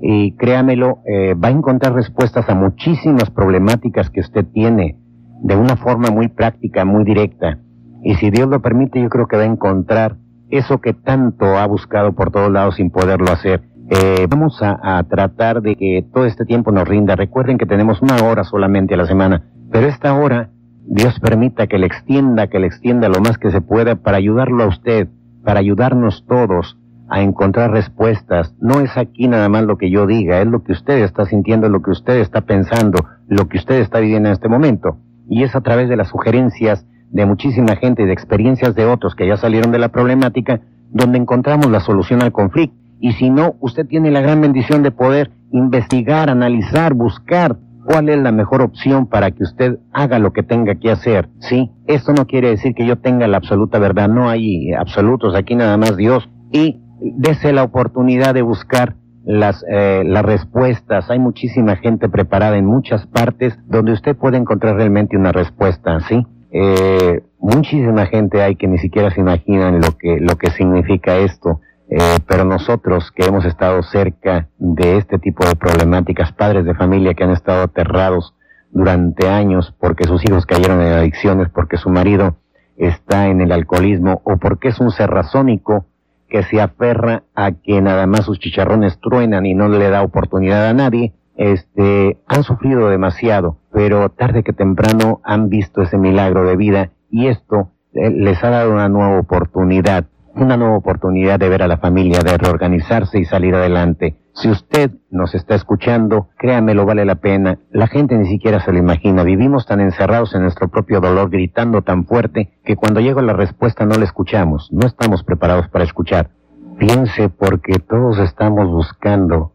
Y 0.00 0.36
créamelo, 0.36 1.00
eh, 1.04 1.34
va 1.34 1.48
a 1.48 1.52
encontrar 1.52 1.94
respuestas 1.94 2.48
a 2.48 2.54
muchísimas 2.54 3.30
problemáticas 3.30 4.08
que 4.10 4.20
usted 4.20 4.44
tiene 4.52 4.98
de 5.42 5.56
una 5.56 5.76
forma 5.76 6.10
muy 6.10 6.28
práctica, 6.28 6.84
muy 6.84 7.04
directa. 7.04 7.58
Y 8.04 8.14
si 8.14 8.30
Dios 8.30 8.48
lo 8.48 8.62
permite, 8.62 9.02
yo 9.02 9.08
creo 9.08 9.26
que 9.26 9.36
va 9.36 9.42
a 9.42 9.46
encontrar 9.46 10.16
eso 10.48 10.80
que 10.80 10.92
tanto 10.92 11.58
ha 11.58 11.66
buscado 11.66 12.12
por 12.12 12.30
todos 12.30 12.52
lados 12.52 12.76
sin 12.76 12.90
poderlo 12.90 13.32
hacer. 13.32 13.62
Eh, 13.90 14.26
vamos 14.30 14.62
a, 14.62 15.02
tratar 15.08 15.60
de 15.60 15.74
que 15.74 16.06
todo 16.14 16.24
este 16.24 16.44
tiempo 16.44 16.70
nos 16.70 16.86
rinda. 16.86 17.16
Recuerden 17.16 17.58
que 17.58 17.66
tenemos 17.66 18.00
una 18.00 18.16
hora 18.24 18.44
solamente 18.44 18.94
a 18.94 18.96
la 18.96 19.06
semana, 19.06 19.42
pero 19.70 19.88
esta 19.88 20.14
hora 20.14 20.50
Dios 20.86 21.18
permita 21.20 21.66
que 21.66 21.78
le 21.78 21.86
extienda, 21.86 22.48
que 22.48 22.58
le 22.58 22.66
extienda 22.66 23.08
lo 23.08 23.20
más 23.20 23.38
que 23.38 23.50
se 23.50 23.60
pueda 23.60 23.96
para 23.96 24.16
ayudarlo 24.16 24.64
a 24.64 24.68
usted, 24.68 25.08
para 25.44 25.60
ayudarnos 25.60 26.24
todos 26.26 26.76
a 27.08 27.22
encontrar 27.22 27.70
respuestas. 27.70 28.54
No 28.60 28.80
es 28.80 28.96
aquí 28.96 29.28
nada 29.28 29.48
más 29.48 29.64
lo 29.64 29.76
que 29.76 29.90
yo 29.90 30.06
diga, 30.06 30.40
es 30.40 30.46
lo 30.46 30.64
que 30.64 30.72
usted 30.72 30.98
está 31.04 31.26
sintiendo, 31.26 31.68
lo 31.68 31.82
que 31.82 31.90
usted 31.90 32.18
está 32.20 32.40
pensando, 32.40 33.06
lo 33.28 33.48
que 33.48 33.58
usted 33.58 33.80
está 33.80 34.00
viviendo 34.00 34.28
en 34.28 34.32
este 34.32 34.48
momento. 34.48 34.96
Y 35.28 35.42
es 35.44 35.54
a 35.54 35.60
través 35.60 35.88
de 35.88 35.96
las 35.96 36.08
sugerencias 36.08 36.84
de 37.10 37.26
muchísima 37.26 37.76
gente 37.76 38.02
y 38.02 38.06
de 38.06 38.12
experiencias 38.12 38.74
de 38.74 38.86
otros 38.86 39.14
que 39.14 39.26
ya 39.26 39.36
salieron 39.36 39.70
de 39.72 39.78
la 39.78 39.90
problemática, 39.90 40.60
donde 40.90 41.18
encontramos 41.18 41.70
la 41.70 41.80
solución 41.80 42.22
al 42.22 42.32
conflicto. 42.32 42.76
Y 42.98 43.12
si 43.12 43.30
no, 43.30 43.56
usted 43.60 43.86
tiene 43.86 44.10
la 44.10 44.20
gran 44.20 44.40
bendición 44.40 44.82
de 44.82 44.90
poder 44.90 45.30
investigar, 45.50 46.30
analizar, 46.30 46.94
buscar 46.94 47.56
cuál 47.84 48.08
es 48.08 48.18
la 48.18 48.32
mejor 48.32 48.62
opción 48.62 49.06
para 49.06 49.30
que 49.30 49.42
usted 49.42 49.78
haga 49.92 50.18
lo 50.18 50.32
que 50.32 50.42
tenga 50.42 50.74
que 50.76 50.90
hacer. 50.90 51.28
Sí, 51.40 51.70
esto 51.86 52.12
no 52.12 52.26
quiere 52.26 52.50
decir 52.50 52.74
que 52.74 52.86
yo 52.86 52.98
tenga 52.98 53.26
la 53.28 53.38
absoluta 53.38 53.78
verdad, 53.78 54.08
no 54.08 54.28
hay 54.28 54.72
absolutos, 54.72 55.34
aquí 55.34 55.54
nada 55.54 55.76
más 55.76 55.96
Dios. 55.96 56.28
Y 56.50 56.80
dese 57.00 57.52
la 57.52 57.62
oportunidad 57.62 58.34
de 58.34 58.42
buscar 58.42 58.96
las, 59.24 59.64
eh, 59.68 60.02
las 60.04 60.24
respuestas. 60.24 61.10
Hay 61.10 61.18
muchísima 61.18 61.76
gente 61.76 62.08
preparada 62.08 62.56
en 62.56 62.66
muchas 62.66 63.06
partes 63.06 63.58
donde 63.66 63.92
usted 63.92 64.16
puede 64.16 64.36
encontrar 64.36 64.76
realmente 64.76 65.16
una 65.16 65.32
respuesta, 65.32 66.00
¿sí? 66.00 66.26
Eh, 66.54 67.22
muchísima 67.38 68.06
gente 68.06 68.42
hay 68.42 68.56
que 68.56 68.68
ni 68.68 68.78
siquiera 68.78 69.10
se 69.10 69.20
imaginan 69.20 69.80
lo 69.80 69.96
que, 69.98 70.18
lo 70.20 70.36
que 70.36 70.50
significa 70.50 71.16
esto. 71.16 71.60
Eh, 71.88 72.18
pero 72.26 72.44
nosotros 72.44 73.10
que 73.12 73.26
hemos 73.26 73.44
estado 73.44 73.82
cerca 73.82 74.48
de 74.58 74.96
este 74.96 75.18
tipo 75.18 75.46
de 75.46 75.56
problemáticas, 75.56 76.32
padres 76.32 76.64
de 76.64 76.74
familia 76.74 77.14
que 77.14 77.24
han 77.24 77.32
estado 77.32 77.62
aterrados 77.62 78.34
durante 78.70 79.28
años 79.28 79.74
porque 79.78 80.04
sus 80.04 80.24
hijos 80.24 80.46
cayeron 80.46 80.80
en 80.80 80.92
adicciones, 80.92 81.48
porque 81.50 81.76
su 81.76 81.90
marido 81.90 82.36
está 82.76 83.28
en 83.28 83.40
el 83.40 83.52
alcoholismo 83.52 84.22
o 84.24 84.38
porque 84.38 84.68
es 84.68 84.80
un 84.80 84.90
serrazónico 84.90 85.86
que 86.28 86.42
se 86.44 86.60
aferra 86.60 87.24
a 87.34 87.52
que 87.52 87.82
nada 87.82 88.06
más 88.06 88.24
sus 88.24 88.38
chicharrones 88.38 88.98
truenan 89.00 89.44
y 89.44 89.54
no 89.54 89.68
le 89.68 89.90
da 89.90 90.02
oportunidad 90.02 90.66
a 90.66 90.72
nadie, 90.72 91.12
este, 91.36 92.18
han 92.26 92.42
sufrido 92.42 92.88
demasiado, 92.88 93.58
pero 93.70 94.08
tarde 94.08 94.42
que 94.42 94.54
temprano 94.54 95.20
han 95.24 95.50
visto 95.50 95.82
ese 95.82 95.98
milagro 95.98 96.44
de 96.46 96.56
vida 96.56 96.90
y 97.10 97.26
esto 97.26 97.70
eh, 97.92 98.10
les 98.10 98.42
ha 98.42 98.50
dado 98.50 98.72
una 98.72 98.88
nueva 98.88 99.18
oportunidad, 99.18 100.06
una 100.34 100.56
nueva 100.56 100.76
oportunidad 100.76 101.38
de 101.38 101.48
ver 101.48 101.62
a 101.62 101.68
la 101.68 101.78
familia, 101.78 102.20
de 102.20 102.36
reorganizarse 102.36 103.18
y 103.18 103.24
salir 103.24 103.54
adelante. 103.54 104.16
Si 104.34 104.48
usted 104.48 104.90
nos 105.10 105.34
está 105.34 105.54
escuchando, 105.54 106.28
créamelo, 106.38 106.86
vale 106.86 107.04
la 107.04 107.16
pena. 107.16 107.58
La 107.70 107.86
gente 107.86 108.16
ni 108.16 108.26
siquiera 108.26 108.60
se 108.60 108.72
lo 108.72 108.78
imagina. 108.78 109.24
Vivimos 109.24 109.66
tan 109.66 109.80
encerrados 109.80 110.34
en 110.34 110.42
nuestro 110.42 110.68
propio 110.68 111.00
dolor, 111.00 111.30
gritando 111.30 111.82
tan 111.82 112.06
fuerte, 112.06 112.58
que 112.64 112.76
cuando 112.76 113.00
llega 113.00 113.20
la 113.20 113.34
respuesta 113.34 113.84
no 113.84 113.96
la 113.96 114.04
escuchamos. 114.04 114.68
No 114.72 114.86
estamos 114.86 115.22
preparados 115.22 115.68
para 115.68 115.84
escuchar. 115.84 116.30
Piense 116.78 117.28
porque 117.28 117.78
todos 117.78 118.18
estamos 118.18 118.70
buscando 118.70 119.52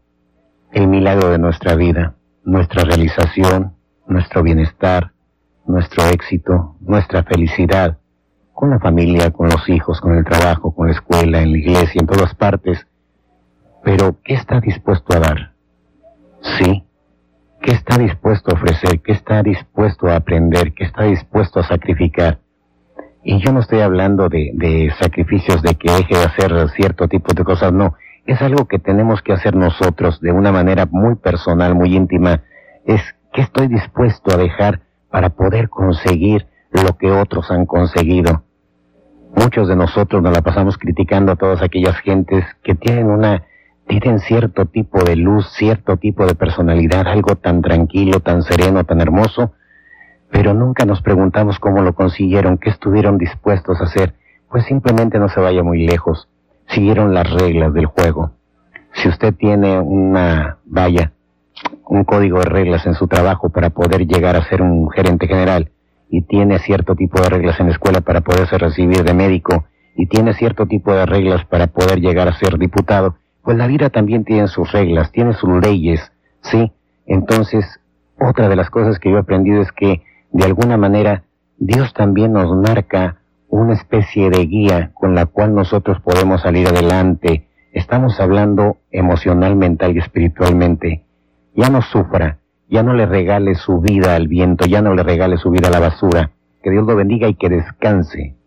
el 0.72 0.86
milagro 0.86 1.30
de 1.30 1.38
nuestra 1.38 1.74
vida, 1.74 2.14
nuestra 2.44 2.84
realización, 2.84 3.74
nuestro 4.06 4.42
bienestar, 4.42 5.12
nuestro 5.66 6.04
éxito, 6.04 6.76
nuestra 6.80 7.24
felicidad, 7.24 7.98
con 8.58 8.70
la 8.70 8.80
familia, 8.80 9.30
con 9.30 9.48
los 9.48 9.68
hijos, 9.68 10.00
con 10.00 10.16
el 10.16 10.24
trabajo, 10.24 10.74
con 10.74 10.88
la 10.88 10.92
escuela, 10.92 11.40
en 11.40 11.52
la 11.52 11.58
iglesia, 11.58 12.00
en 12.00 12.08
todas 12.08 12.34
partes. 12.34 12.88
Pero, 13.84 14.16
¿qué 14.24 14.34
está 14.34 14.58
dispuesto 14.58 15.16
a 15.16 15.20
dar? 15.20 15.52
Sí. 16.58 16.82
¿Qué 17.62 17.70
está 17.70 17.96
dispuesto 17.98 18.50
a 18.50 18.54
ofrecer? 18.54 19.00
¿Qué 19.00 19.12
está 19.12 19.44
dispuesto 19.44 20.08
a 20.08 20.16
aprender? 20.16 20.72
¿Qué 20.72 20.82
está 20.82 21.04
dispuesto 21.04 21.60
a 21.60 21.68
sacrificar? 21.68 22.40
Y 23.22 23.38
yo 23.38 23.52
no 23.52 23.60
estoy 23.60 23.78
hablando 23.78 24.28
de, 24.28 24.50
de 24.54 24.92
sacrificios 24.98 25.62
de 25.62 25.76
que 25.76 25.92
deje 25.92 26.16
de 26.16 26.24
hacer 26.24 26.68
cierto 26.70 27.06
tipo 27.06 27.32
de 27.34 27.44
cosas, 27.44 27.72
no 27.72 27.94
es 28.26 28.42
algo 28.42 28.66
que 28.66 28.80
tenemos 28.80 29.22
que 29.22 29.34
hacer 29.34 29.54
nosotros 29.54 30.20
de 30.20 30.32
una 30.32 30.50
manera 30.50 30.88
muy 30.90 31.14
personal, 31.14 31.76
muy 31.76 31.94
íntima, 31.94 32.42
es 32.84 33.02
que 33.32 33.42
estoy 33.42 33.68
dispuesto 33.68 34.34
a 34.34 34.36
dejar 34.36 34.80
para 35.12 35.30
poder 35.30 35.68
conseguir 35.68 36.48
lo 36.72 36.98
que 36.98 37.12
otros 37.12 37.52
han 37.52 37.64
conseguido. 37.64 38.47
Muchos 39.36 39.68
de 39.68 39.76
nosotros 39.76 40.22
nos 40.22 40.34
la 40.34 40.42
pasamos 40.42 40.78
criticando 40.78 41.32
a 41.32 41.36
todas 41.36 41.62
aquellas 41.62 41.96
gentes 41.98 42.44
que 42.62 42.74
tienen 42.74 43.06
una 43.06 43.44
tienen 43.88 44.20
cierto 44.20 44.66
tipo 44.66 45.02
de 45.02 45.16
luz, 45.16 45.48
cierto 45.56 45.96
tipo 45.96 46.26
de 46.26 46.34
personalidad, 46.34 47.08
algo 47.08 47.36
tan 47.36 47.62
tranquilo, 47.62 48.20
tan 48.20 48.42
sereno, 48.42 48.84
tan 48.84 49.00
hermoso, 49.00 49.52
pero 50.30 50.52
nunca 50.52 50.84
nos 50.84 51.00
preguntamos 51.00 51.58
cómo 51.58 51.82
lo 51.82 51.94
consiguieron, 51.94 52.58
qué 52.58 52.68
estuvieron 52.68 53.16
dispuestos 53.16 53.80
a 53.80 53.84
hacer, 53.84 54.14
pues 54.50 54.64
simplemente 54.66 55.18
no 55.18 55.28
se 55.28 55.40
vaya 55.40 55.62
muy 55.62 55.86
lejos, 55.86 56.28
siguieron 56.68 57.14
las 57.14 57.30
reglas 57.30 57.72
del 57.72 57.86
juego. 57.86 58.32
Si 58.92 59.08
usted 59.08 59.34
tiene 59.34 59.80
una 59.80 60.58
valla, 60.66 61.12
un 61.86 62.04
código 62.04 62.40
de 62.40 62.44
reglas 62.44 62.86
en 62.86 62.94
su 62.94 63.08
trabajo 63.08 63.48
para 63.48 63.70
poder 63.70 64.06
llegar 64.06 64.36
a 64.36 64.44
ser 64.48 64.60
un 64.60 64.90
gerente 64.90 65.26
general, 65.26 65.70
y 66.10 66.22
tiene 66.22 66.58
cierto 66.58 66.94
tipo 66.94 67.20
de 67.20 67.28
reglas 67.28 67.60
en 67.60 67.66
la 67.66 67.72
escuela 67.72 68.00
para 68.00 68.20
poderse 68.20 68.58
recibir 68.58 69.04
de 69.04 69.14
médico, 69.14 69.66
y 69.96 70.06
tiene 70.06 70.32
cierto 70.34 70.66
tipo 70.66 70.92
de 70.92 71.06
reglas 71.06 71.44
para 71.44 71.66
poder 71.66 72.00
llegar 72.00 72.28
a 72.28 72.38
ser 72.38 72.56
diputado, 72.58 73.16
pues 73.42 73.56
la 73.56 73.66
vida 73.66 73.90
también 73.90 74.24
tiene 74.24 74.46
sus 74.46 74.70
reglas, 74.72 75.10
tiene 75.10 75.32
sus 75.32 75.50
leyes, 75.60 76.12
¿sí? 76.42 76.72
Entonces, 77.06 77.80
otra 78.20 78.48
de 78.48 78.56
las 78.56 78.70
cosas 78.70 78.98
que 78.98 79.10
yo 79.10 79.16
he 79.16 79.20
aprendido 79.20 79.62
es 79.62 79.72
que, 79.72 80.02
de 80.32 80.44
alguna 80.44 80.76
manera, 80.76 81.24
Dios 81.58 81.92
también 81.94 82.32
nos 82.32 82.54
marca 82.54 83.16
una 83.48 83.74
especie 83.74 84.30
de 84.30 84.46
guía 84.46 84.90
con 84.94 85.14
la 85.14 85.26
cual 85.26 85.54
nosotros 85.54 86.00
podemos 86.00 86.42
salir 86.42 86.68
adelante. 86.68 87.48
Estamos 87.72 88.20
hablando 88.20 88.76
emocional, 88.90 89.56
mental 89.56 89.96
y 89.96 89.98
espiritualmente. 89.98 91.04
Ya 91.54 91.70
no 91.70 91.82
sufra, 91.82 92.37
ya 92.68 92.82
no 92.82 92.94
le 92.94 93.06
regale 93.06 93.54
su 93.54 93.80
vida 93.80 94.14
al 94.14 94.28
viento, 94.28 94.66
ya 94.66 94.82
no 94.82 94.94
le 94.94 95.02
regale 95.02 95.36
su 95.38 95.50
vida 95.50 95.68
a 95.68 95.70
la 95.70 95.80
basura. 95.80 96.30
Que 96.62 96.70
Dios 96.70 96.86
lo 96.86 96.96
bendiga 96.96 97.28
y 97.28 97.34
que 97.34 97.48
descanse. 97.48 98.38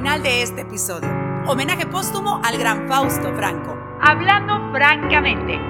final 0.00 0.22
de 0.22 0.42
este 0.42 0.62
episodio. 0.62 1.08
Homenaje 1.46 1.84
póstumo 1.84 2.40
al 2.42 2.58
gran 2.58 2.88
Fausto 2.88 3.34
Franco. 3.34 3.76
Hablando 4.00 4.72
francamente. 4.72 5.69